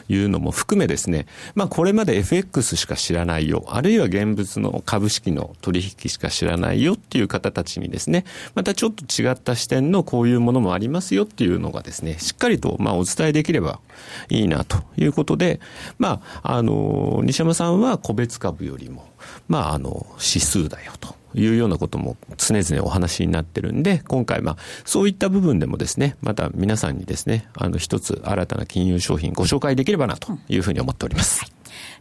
[0.09, 13.81] いうのも含めですね、まあこれまで FX しか知らないよ、あるいは現物の株式の取引しか知らないよっていう方たちにですね、またちょっと違った視点のこういうものもありますよっていうのがですね、しっかりとまあお伝えできれば
[14.29, 15.61] いいなということで、
[15.99, 19.09] まあ、あの、西山さんは個別株よりも、
[19.49, 21.15] まあ、あの、指数だよと。
[21.35, 31.55] いうようなことも常々お話になってるんで、今回まあ、そういった部分でもですね、また皆さんにですね、あの一つ新たな金融商品ご紹介できればなというふうに思っております。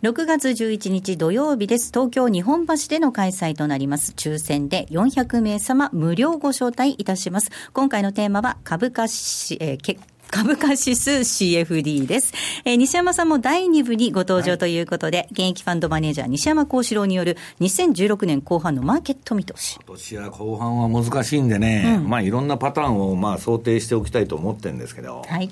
[0.03, 1.91] 6月11日土曜日です。
[1.91, 4.13] 東京日本橋での開催となります。
[4.15, 7.51] 抽選で400名様無料ご招待いたします。
[7.71, 12.33] 今回のテーマは株価し、えー、株価指数 CFD です。
[12.65, 19.77] えー、西山さんも第2部にご登場ということで、はい、現役ファンドマネージャー西山幸四郎による2016年後半のマーケット見通し。
[19.85, 25.21] 今年は後半は難しいんでね、うん、まあいろんなパターンをまあ想定しておきたいと思ってるんですけど。
[25.21, 25.51] はい。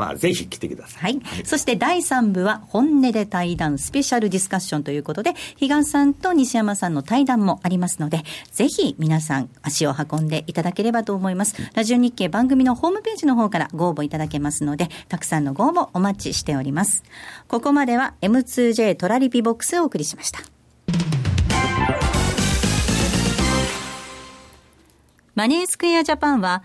[0.00, 1.02] まあ、ぜひ来てください。
[1.02, 1.20] はい。
[1.22, 11.54] はい、そして第3部は、本音で対談スペシャルディスカッションということで、比嘉さんと西山さんの対談もありますので、ぜひ皆さん足を運んでいただければと思います。
[11.74, 17.04] ラジオ日経番組のホームページの方からご応募いただけますので、たくさんのご応募お待ちしております。
[17.46, 20.40] ここまでは M2J トラリピボックスをお送りしました。
[25.34, 26.64] マネースクエアジャパンは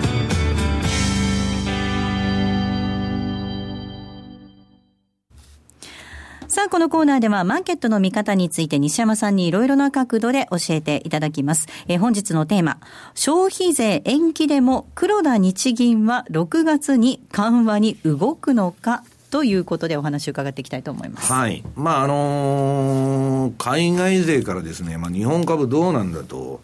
[6.51, 11.69] さあ、このコーナーではマーケットの見方について西山さんにいろいろな角度で教えていただきます。
[11.87, 12.81] えー、本日のテーマ、
[13.15, 21.31] 消費税延期でも黒田日銀は6月に緩和に動くのかということでお話を伺っていきたいと思います。
[21.31, 21.63] はい。
[21.77, 26.59] まあ、あのー、海外勢からですね、まあ、日本株どうなんだと。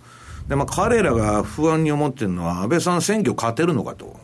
[0.49, 4.19] で、まあ、彼らが不安に思ってるのは、安倍さん選挙勝てるのかと。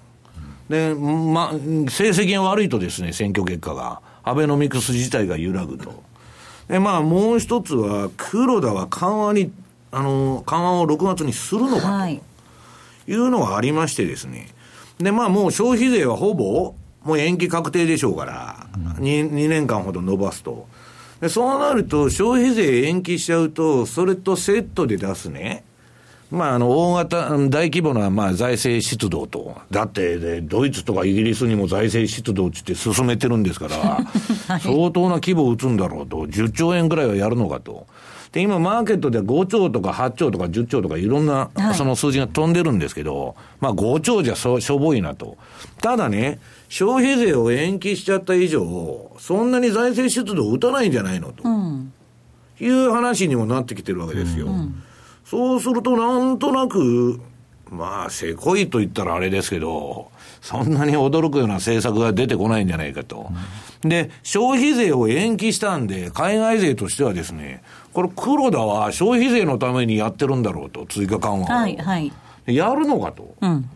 [0.68, 4.02] で、まあ、成績が悪いとですね、選挙結果が。
[4.24, 6.04] アベノミクス自体が揺らぐと。
[6.68, 9.52] で、まあ、もう一つは、黒田は緩和に、
[9.92, 11.88] あの、緩和を6月にするのかと。
[11.88, 12.22] はい
[13.08, 14.48] いうのがありましてですね。
[15.00, 18.68] で、まあもう消費税はほぼ、もう延期確定でしょうから、
[19.00, 20.68] 2, 2年間ほど伸ばすと。
[21.20, 25.64] で、そうなると、消費税延期しちゃうと、それとセットで出すね、
[26.34, 29.56] まあ、あの、大型、大規模な、まあ、財政出動と。
[29.70, 33.78] だって、ドイツとかイギリスにも財政出動って進めてるんですから、
[34.50, 36.26] はい、相当な規模を打つんだろうと。
[36.26, 37.86] 10兆円ぐらいはやるのかと。
[38.32, 45.38] で、今、マーケットで5兆とか8兆とか10兆とかいろんな、その数字が飛んでるんですけど、まあ5兆じゃしょぼいなと。
[45.82, 51.48] ただね、消費税を延期しちゃった以上、そんなに財政出動打たないんじゃないのと。
[51.48, 51.94] うん、
[52.60, 54.48] いう話にもなってきてるわけですよ。
[54.48, 54.84] うん
[55.34, 57.20] そうすると、なんとなく、
[57.72, 60.12] まあ、せこいと言ったらあれですけど、
[60.42, 63.32] そんなに驚くような政策が出てこないんじゃないかと。
[63.82, 67.64] で、消費税を延期したんで、海外税としてはですね、
[67.94, 71.44] これ黒田は消費税のためにやってるんだろうと、追加緩和を。
[71.46, 72.12] はい、はい。
[72.46, 73.34] やるのかと。
[73.42, 73.68] うん。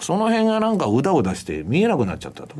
[0.00, 2.54] その辺がなんかうだうだして見えなくなっちゃったと、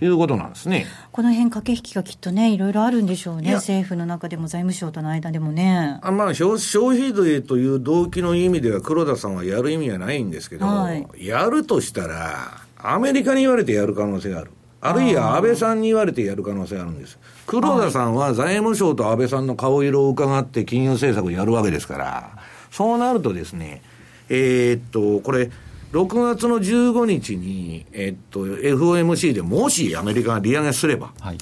[0.00, 0.86] いうことなんですね。
[1.12, 3.54] この辺駆け引きがきっとね、いろいろあるんでしょうね。
[3.54, 5.98] 政府の中でも財務省との間でもね。
[6.02, 14.50] あまあ消、消費税という動機の意味では黒田さんはやる意味はないんですけど、はい、やるとしたら、アメリカに言われてやる可能性がある。
[14.82, 17.18] あるいは安倍さんに言われてやる可能性があるんです。
[17.46, 22.38] 黒田さんは財務省と安倍さんの顔色を伺って金融政策をやるわけですから、
[22.70, 23.80] そうなるとですね、
[24.28, 25.50] えー、っと、これ、
[25.94, 31.38] 6月の15日に、えっと、FOMC でもしアメリカが利上げすれば、はい、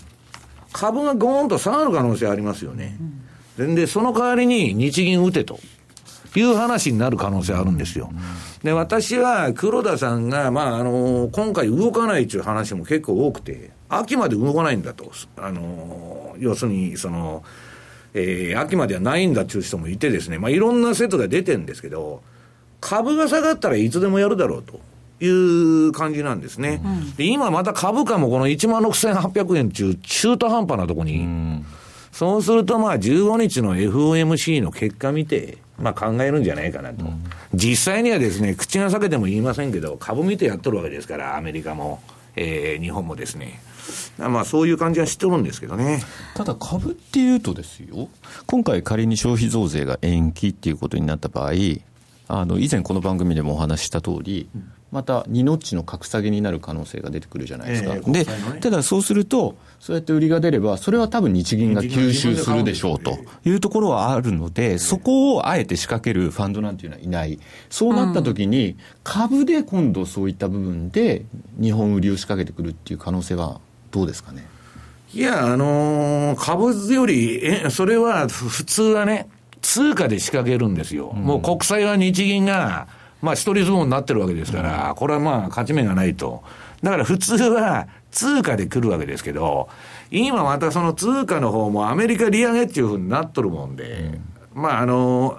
[0.72, 2.98] 株がゴーンと下がる可能性ありますよね。
[3.58, 5.58] うん、で、その代わりに日銀打てと。
[6.34, 8.10] いう話になる可能性あるんですよ。
[8.62, 15.12] で、私は黒田さんが、まあ、あの、今回動かないという話も結構多くて、秋まで動かないんだと。
[15.36, 17.44] あの、要するに、その、
[18.14, 22.22] えー、秋まではないんだという人もいてですね、まあ、いろんな説が出てるんですけど、
[22.82, 24.80] 株が下がったらいつでもやるだろうと。
[25.24, 26.82] いう感じなんですね。
[26.84, 31.66] うん、で今また株価もこの1万6800円中、中途半端なとこに、うん、
[32.10, 37.04] そうするとまあ15日の FOMC の結果見て、まあ考えるんじゃないかなと。
[37.04, 37.22] うん、
[37.54, 42.02] 実際にはですね、口が裂けても言いませんけど、株見てやっとるわけですから、アメリカも、
[42.34, 43.60] えー、日本もですね。
[44.18, 46.02] まあそういう感じはしてるんですけどね。
[46.34, 48.08] ただ株っていうとですよ、
[48.46, 51.52] 今回仮に消費増税が延期っていうことになった場合、
[52.34, 54.48] あの以前この番組でもお話した通り、
[54.90, 71.26] また2ノッチの格下げになる可能性が出てくるじゃないですか、えー、で、ね、ただそうすると、そうやって売りが出れば、それは多分日銀が吸収するでしょうというところはあるので、そこをあえて仕掛けるファンドなんていうのはいない、そうなったときに、株で今度そういった部分で、
[71.60, 73.60] 日本売りを仕掛けてくるっていう可能性は
[73.90, 74.46] どうですかね？
[75.12, 79.28] いや、あのー、株より、え、それは普通はね、
[79.62, 81.12] 通貨で仕掛けるんですよ。
[81.14, 82.88] うん、もう国債は日銀が、
[83.22, 86.42] まあ一人相撲になってるわけですから、これはまあ勝ち目がないと。
[86.82, 89.68] だから普通は通貨で来るわけですけど、
[90.10, 94.18] 今またその通貨の方もアメリカ利上げっていうふうになっとるもんで、
[94.54, 95.38] うん、まああの、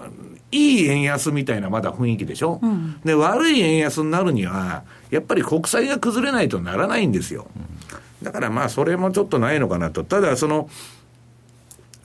[0.50, 7.46] いい円安みたいなまだ雰囲気でしょ、うん、で、悪い円安になるには、やっぱり国債が崩れないとならないんですよ。
[8.22, 10.02] だからまあそれもちょっとないのかなと。
[10.02, 10.70] ただその、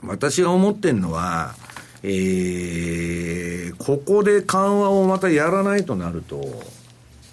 [0.02, 1.54] 私が思ってるのは、
[2.02, 6.40] えー、ここで緩和をまたやらないとなると、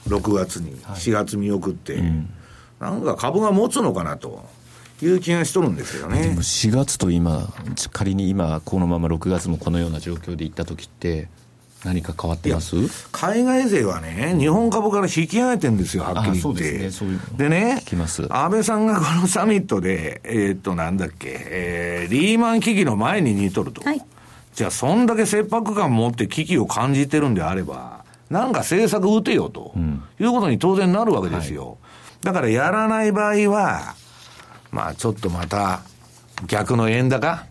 [0.08, 2.30] 6月に、4月見送って、はいうん、
[2.80, 4.46] なんか株が持つのかなと。
[5.00, 6.24] いう気がしとるんですよね。
[6.24, 7.54] でも4月と今、
[7.92, 11.30] 仮に今、このまま6月もこのような状況でいったときって、
[11.86, 12.76] 何か変わってます？
[13.12, 16.90] 海外勢はね、日本株から引き上げてるんですよ、はっきり言って。
[17.38, 17.84] でね、
[18.30, 23.84] 安倍さんがこのサミットで、えー、っと、なんだっけ、えー、リーマン危機の前に似とると。
[23.84, 24.02] はい
[24.58, 29.76] じゃあ、そんだけ切迫感持って危機を感じてるんであれば、なんか政策打てよと、
[30.20, 31.68] いうことに当然なるわけですよ。
[31.68, 31.74] は
[32.24, 33.94] い、だからやらない場合は、
[34.72, 35.82] まあちょっとまた
[36.48, 37.46] 逆の円高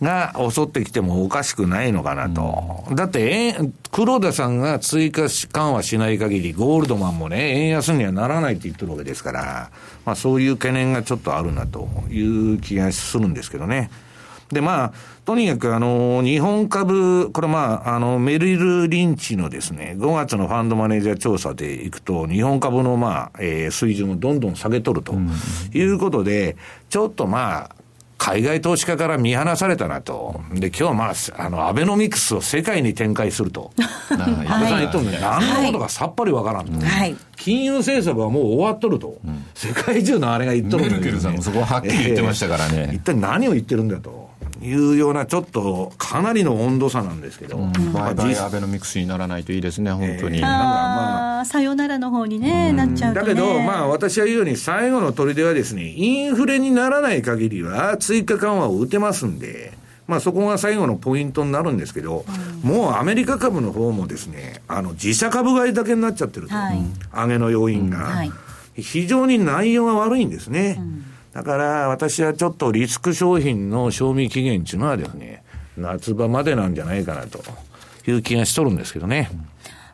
[0.00, 2.84] が襲ってきてもおかしくないのかなと。
[2.88, 3.56] うん、だって、
[3.90, 9.70] 黒田さんが追加緩和しない限り、ゴールドマンもね、円安にはならないって言ってるわけですから、
[10.04, 13.90] まあそういう懸念がちょっとあるなという気がするんですけどね。
[14.52, 14.92] で、まあ、
[15.24, 25.14] とにかく、あの、日本株、これまあ、あの、メリル・リンチのですね、5月のファンドマネージャー調査でいくと、日本株のまあ、えー、水準をどんどん下げとると
[25.72, 26.56] いうことで、
[26.90, 27.76] ちょっとまあ、
[28.24, 30.40] 海外投資家から見放されたなと。
[30.52, 33.72] で、今日はまあ、あの、アベノミクスを世界に展開すると。
[34.10, 36.86] 安倍さん言っとるんで、何のことかさっぱりわからんと。
[36.86, 39.18] はい、金融政策はもう終わっとると。
[39.24, 41.00] うん、世界中のあれが言っとるんだけど。
[41.00, 42.86] メルケルさんもそこははっきり言ってましたからね。
[42.90, 44.30] えー、一体何を言ってるんだと。
[44.62, 47.58] いうような、ちょっとかなりの温度差なんですけど、
[47.92, 50.38] バイバイアベノミクスにならないといいですね、本当に。
[50.38, 59.72] えー、なんかまあ、さよならの方にね、なっちゃう、ね、だけど、まあ、私は言うように、最後の砦はですね、インフレにならない限りは、追加緩和を打てますんで。
[60.08, 62.24] まあ、そこが最後のポイントになるんですけど、
[62.64, 66.82] うん、もうアメリカ株の方もですね、あの自社株買いだけになっちゃってると、はい、
[67.14, 68.04] 上げの要因が、うん。
[68.04, 68.32] はい、
[68.76, 70.76] 非常に内容が悪いんですね。
[70.78, 75.42] うんだから私はちょっとリスク商品の賞味期限っていうのはですね、
[75.76, 77.42] 夏場までなんじゃないかなと
[78.06, 79.30] いう気がしとるんですけどね。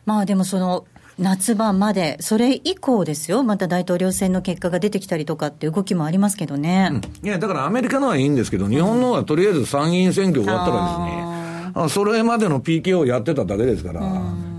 [0.05, 0.85] まあでもその
[1.17, 6.89] 夏場まで、それ以降ですよ、また大統領選の結果が出てきたりとかって動きもありますけどね。
[6.91, 14.01] うん、いや、だからアメリカのはいいんですけど、日本のはとりあえず参議院選挙終わったらですね、それまでの PK をやってただけですから、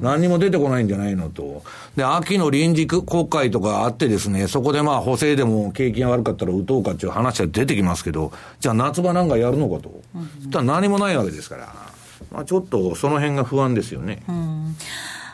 [0.01, 1.63] 何にも出てこないんじゃないのと。
[1.97, 10.01] で、秋の臨時国会とかあってですね、そこでまあ補正でも景気が悪かったら打とうかっていう話は出てきますけど、じゃあ夏場なんかやるのかと。
[10.15, 11.75] うん、したら何もないわけですから、
[12.31, 14.23] まあちょっとその辺が不安ですよね。
[14.29, 14.77] うん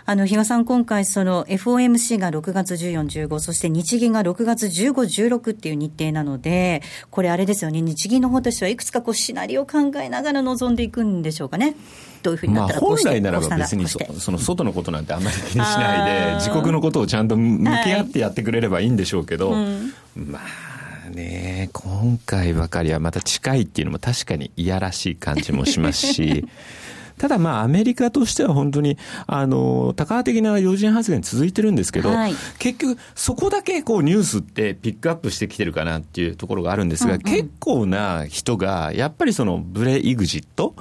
[0.09, 6.81] あの、比嘉さん、今回、その FOMC が6月14、15、そして日銀が6月15、16っていう日程なので、
[7.11, 11.75] これあれですよね、日銀の方としてはいくつかこうシナリオを考えながら臨んでいくんでしょうかね。
[12.23, 19.65] どういうふうになったら本来ならば別にそその外のことなんてあんまり気にしないで、自国のことをちゃんと向き合ってやってくれればいいんでしょうけど、はい。
[19.65, 26.47] うん、まあね、今回ばかりはまた近いっていうのも確かにいやらしい感じもしますし、
[27.19, 40.75] ただまあアメリカとしては本当に、あの、高派的な要人発言続いてるんですけど、はい、結局そこだけこうニュースってピックアップしてきてるかなっていうところがあるんですが、うんうん、結構な人がやっぱりそのブレイグジット、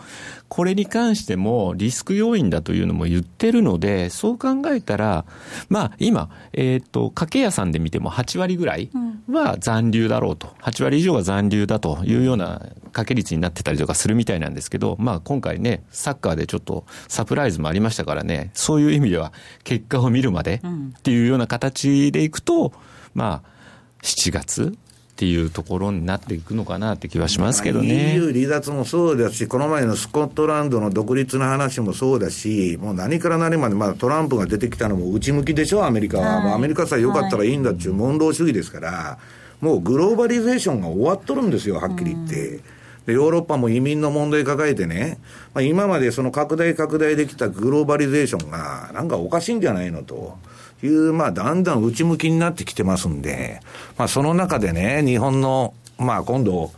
[0.47, 5.25] これに関してもリスク要因だというのも言ってるので、そう考えたら、
[5.69, 8.89] まあ今、えっ、ー、と、家計屋さんで見ても8割ぐらい
[9.29, 19.33] は残留だろうと、8割以上が残留だというような掛け率になってたりとかするみたいなんですけど、まあ今回ね、サッカーでちょっとサプライズもありましたからね、そういう意味では
[19.63, 20.61] 結果を見るまで
[20.97, 22.71] っていうような形でいくと、
[23.13, 23.55] まあ、
[24.03, 24.77] 7月
[25.15, 28.15] っていうところになっていくのかなって気はしますけどね。
[28.15, 36.41] EU 離脱もそうだし、この前のスコットランドの独立の話もそうだし、もう何から何まで、まあ、トランプが出てきたのも内向きでしょ、アメリカは。
[36.41, 39.17] はい、アメリカさえ良かったらいいんだっていう問答主義ですから、
[39.61, 42.59] もうグローバリゼーションが終わっとるんですよ、はっきり言って。
[43.05, 45.19] で、ヨーロッパも移民の問題抱えてね、
[45.53, 50.37] まあ、今までその拡大拡大できたグローバリゼーションが、なんかおかしいんじゃないのと。
[50.83, 53.61] いう、まあ、だんだん内向きになってきてますんで、
[53.97, 56.71] まあ、その中でね、日本の、まあ、今度、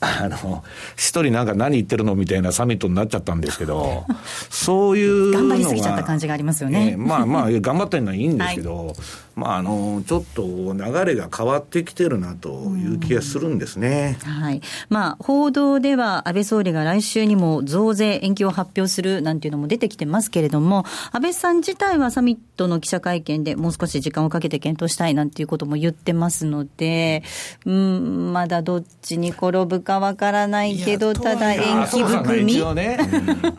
[0.00, 0.62] あの、
[0.96, 4.06] 一人なんか何言ってるのみたいなサミットになっちゃったんですけど、
[4.48, 6.90] そういう頑張りすぎちゃった感じがありますよね。
[6.92, 8.96] えー、まあまあ、頑張ってるのはいいんですけど、 はい、
[9.34, 10.42] まあ、あの、ちょっと
[10.72, 14.18] 流れが変わってきてるなという気がするんですね。
[14.22, 14.60] はい。
[14.88, 27.24] まあ、報道では安倍総理が来週にも増税延期を発表するなんていうのも出てきてますけれども、安倍さん自体はサミットの記者会見でもう少し時間をかけて検討したいなんていうことも言ってますので、
[27.66, 31.60] うん、まだどっちに転ぶかわからないけど、ただ延
[31.90, 32.54] 期含み？
[32.74, 32.98] ね、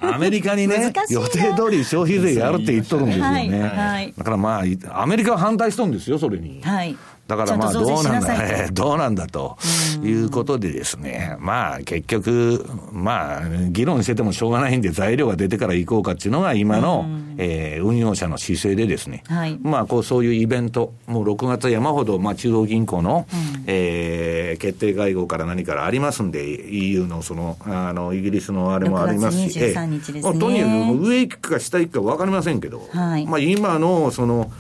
[0.02, 3.62] アメリカにね、予定通り消費税やるって言っとるんですよね。
[3.64, 6.62] はい、だからまあ、アメリカは反対しとるんですよ、それに。
[6.62, 6.96] はい
[7.30, 9.56] だからまあどうなんだ、どうなんだと
[10.04, 17.06] いうことでですね、まあ結局、まあ議論しててもしょうがないんで材料が出てから行こうかっていうのが今の、
[17.38, 34.52] えー、運用者の姿勢でですね、はい、まあこうそういうイベント、もう6月山ほど、まあ中央銀行の、うん、えー、決定会合から何からありますんで、EU のその、あの、イギリスのあれもありますし、えー、とにかく上行くか下行くか分かりませんけど、はい、まあ今のその、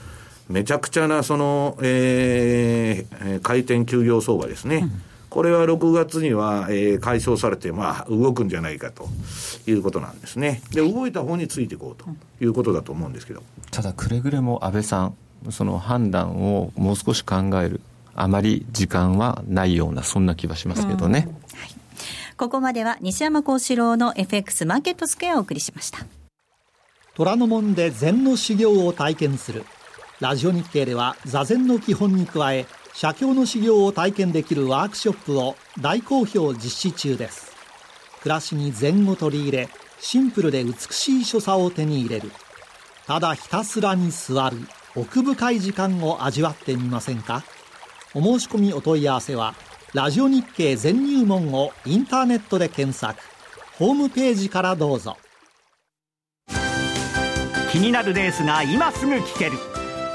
[0.49, 4.77] めちゃくちゃなその、えー、回転休業相場ですね。
[4.77, 4.91] うん、
[5.29, 9.07] これは6月には、えー、解消されて、まあ、動くんじゃないかと
[9.67, 10.63] いうことなんですね。
[10.71, 12.09] で、動いた方についていこうと
[12.43, 13.43] いうことだと思うんですけど。
[13.69, 15.15] ただ、くれぐれも安倍さん、
[15.51, 17.79] その判断をもう少し考える、
[18.15, 21.29] あまり時間はないような、そんな気はしますけどね。
[22.37, 25.99] ここまでは西山幸四郎の FX マーケットスクエアをお送りしました。
[27.13, 29.63] 虎ノ門で禅の修行を体験する。
[30.19, 37.55] ラジオ日経では座禅の基本に加え写経の修行を体験できるワークショップを大好評実施中です。
[38.21, 39.69] 暮らしに禅を取り入れ
[40.01, 42.31] シンプルで美しい所作を手に入れる。
[43.07, 44.57] ただひたすらに座る
[44.93, 47.43] 奥深い時間を味わってみませんか？
[48.13, 49.55] お申し込みお問い合わせは
[49.93, 53.21] ラジオ日経全入門をインターネットで検索。
[53.77, 55.15] ホームページからどうぞ。
[57.71, 59.51] 気になるレースが今すぐ聞ける。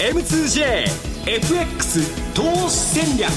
[0.00, 0.86] M2JFX
[2.32, 3.28] 投資戦略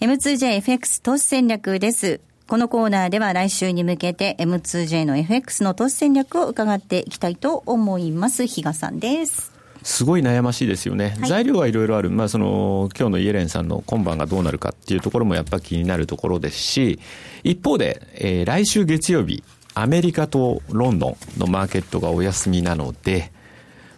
[0.00, 2.20] M2JFX 投資戦略です。
[2.46, 8.46] このコーナーでは来週に向けて M2J の FX の投資戦略を伺っていきたいと思います。
[8.46, 9.50] 比嘉さんです。
[9.82, 17.00] すごい悩ましいですよね、はい、材料はいろいろある、まあ、その今日のイエレンさんの今晩がどうなるかっていうところもやっぱ気になるところですし、
[17.44, 19.42] 一方で、えー、来週月曜日、
[19.74, 23.32] アメリカとロンドンのマーケットがお休みなので、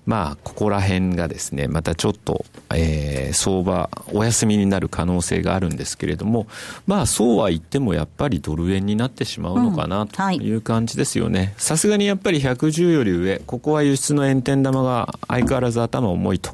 [0.07, 2.45] まあ、ここら辺がですね、またちょっと、
[2.75, 6.47] えー、相場、お休みになる可能性があるんですけれども、
[6.87, 11.55] まあ、そうは言ってもやっぱりドル円になってしまうのかなという感じですよね。
[11.57, 16.51] さすがにやっぱり110より上、ここは輸出の円天玉が相変わらず頭重いと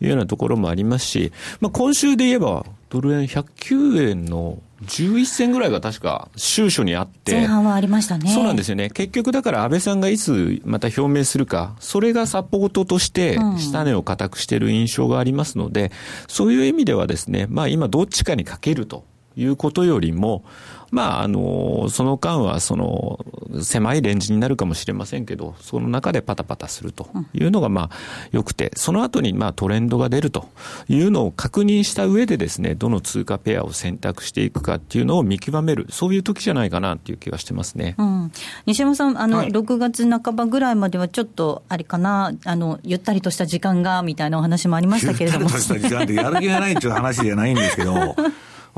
[0.00, 7.32] いうようなところもありますし、まあ、今週で言えば、ドル円109円の11銭ぐらいが確か収書にあって。
[7.32, 8.30] 前半はありましたね。
[8.30, 8.90] そうなんですよね。
[8.90, 15.90] 結局だから安倍さんがいつまた表明するか、それがサポートとして下値を固くしている印象がありますので、うん、
[16.28, 19.04] そういう意味ではですね、まあ今どっちかにかけると
[19.36, 20.44] いうことよりも、
[20.90, 23.24] まあ、あの、その間は、その、
[23.62, 27.96] 狭いレンジになるかもしれませんけど、その中でパタパタするというのが、まあ、
[28.32, 30.48] 良くて、その後に、まあ、トレンドが出ると
[30.88, 37.94] いうのを確認した上でですね、どの通貨ペアを選択していくかっていうのを見極める、そういう時じゃないかなっていう気がしてますね。
[37.98, 38.32] うん、
[38.66, 45.44] 西山さん、あの、はい、6月半ばぐらいまではちょっと、あれかな、あの、ゆったりとした時間が、みたいなお話もありましたけれども。
[45.44, 48.16] ゆったりとした時間ってやる気がないっていう話じゃないんですけど、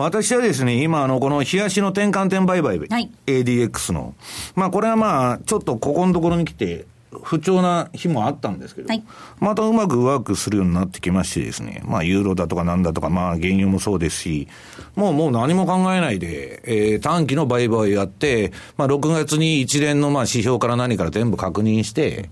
[0.01, 4.15] 私はですね、今、あの、この冷やしの転換点売買、はい、ADX の、
[4.55, 6.87] まあ、これはまあ、ちょっとここのところに来て、
[7.23, 9.03] 不調な日もあったんですけど、はい、
[9.41, 14.49] またうまくワークするようになってきましてですね、まあ、ユーロだとかなんだとか、まあ、原油もそうですし、
[14.95, 22.31] もう、もう何も考えないで、えー、短期の売買をやって、まあ、6月に一連のまあ指標から何から全部確認して、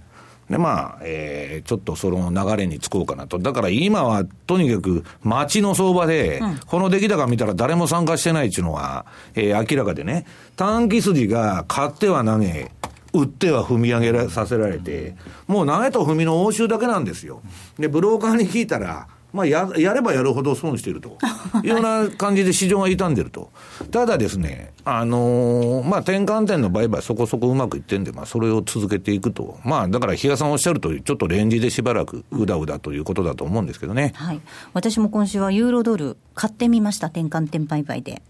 [0.51, 3.39] で、まあ、えー、ちょっとその流れにつこうかなと。
[3.39, 10.27] だから今はとにかく街の相場で、この出来高見たら誰も参加してないっていうのは、えー、明らかでね、
[10.57, 12.71] 短期筋が買っては投げ、
[13.13, 17.43] 売っては踏み上げさせられて、もう投げと踏みの応酬だけなんですよ。
[17.79, 21.19] で、ブローカーに聞いたら、まあや、やればやるほど損していると
[21.63, 23.51] いうような感じで市場が傷んでると。
[23.91, 29.59] ただですね、あのー、まあ、転換点の売買そこそこうまくいってんで、まあ、それを続けていくと。
[29.65, 34.13] まあ、だから、比嘉さんおっしゃるとり、ちょっとレンジでしばらくうだうだということだと思うんですけどね。
[34.17, 34.41] はい。
[34.73, 38.23] 私も今週はユーロドル買ってみました、転換点売買で。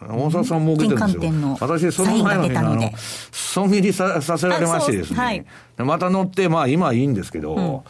[0.00, 1.56] 大沢さん儲けてるんですよ。
[1.60, 2.90] 私、その前の日にあの、
[3.32, 5.18] 損切りささせられましてですね。
[5.18, 5.44] はい、
[5.78, 7.80] また乗って、まあ今はいいんですけど、うん、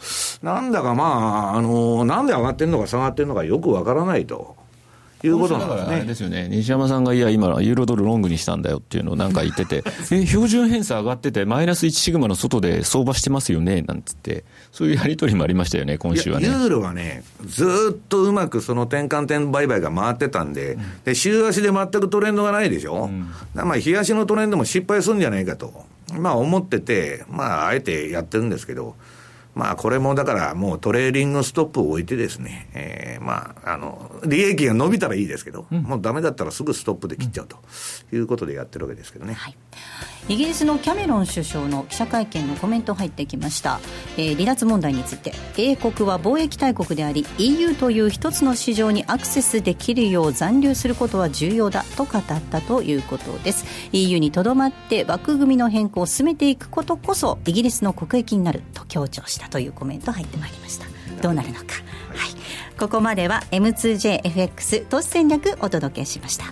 [0.45, 4.58] なんだかまあ、あの、なんで上がってるのか下がってるのかよくわからないと。
[5.27, 6.05] いうことなんですね。
[6.05, 6.47] ですよね。
[6.49, 16.47] 西山さんが、いや、今、ユーロドルロングにしたんだよっていうのをなんか言ってて、 え、標準偏差上がってて、マイナス1シグマの外で相場してますよね、なんつって、そういうやり取りもありましたよね、今週はね。
[16.47, 23.09] ユーロはね、ずっとうまくその転換点売買が回ってたんで、うん、で、週足で全くトレンドがないでしょ？
[23.11, 25.85] うん、まあ、日足のトレンドも失敗するんじゃないかと、
[26.17, 28.95] まあ思ってて、まあ、あえてやってるんですけど、
[29.55, 37.57] まあ、これもだからもうトレーリングストップを置いてですね、えー、まあ、あの、利益が伸びたらいいですけど、うん、もうダメだったらすぐストップで切っちゃうと
[38.13, 39.33] いうことでやってるわけですけどね。
[39.33, 39.57] はい。
[40.27, 43.79] イギリスのキャメロン首相の記者会見のコメント入ってきました、
[44.15, 53.65] えー、離脱問題について英国は貿易大国であり EU という一つの市場にアクセスできるよう残留することは重要だと語ったということです。
[53.91, 60.85] EU にとどまって枠組みの変更を進めていくことこそイギリスの国益になると強調したというコメント入ってまいりました。
[61.21, 66.45] どうなるのか、はい、ここまでは M2JFX 投資戦略お届けしました。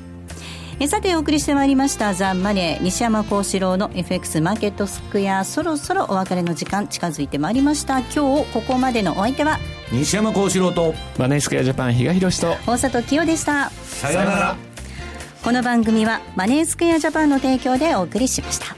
[0.79, 2.13] えさてお送りしてまいりました。
[2.13, 5.43] ザ・マネー西山幸四郎の FX マーケットスクエア。
[5.43, 7.99] そろそろお別れの時間近づいてまいりました。
[7.99, 9.57] 今日ここまでのお相手は
[9.91, 13.71] 西山幸四郎とマネースクエアジャパン比嘉宏と大里清でした。
[13.71, 14.67] さようなら。
[15.47, 18.75] この番組はマネースクエアジャパンの提供でお送りしました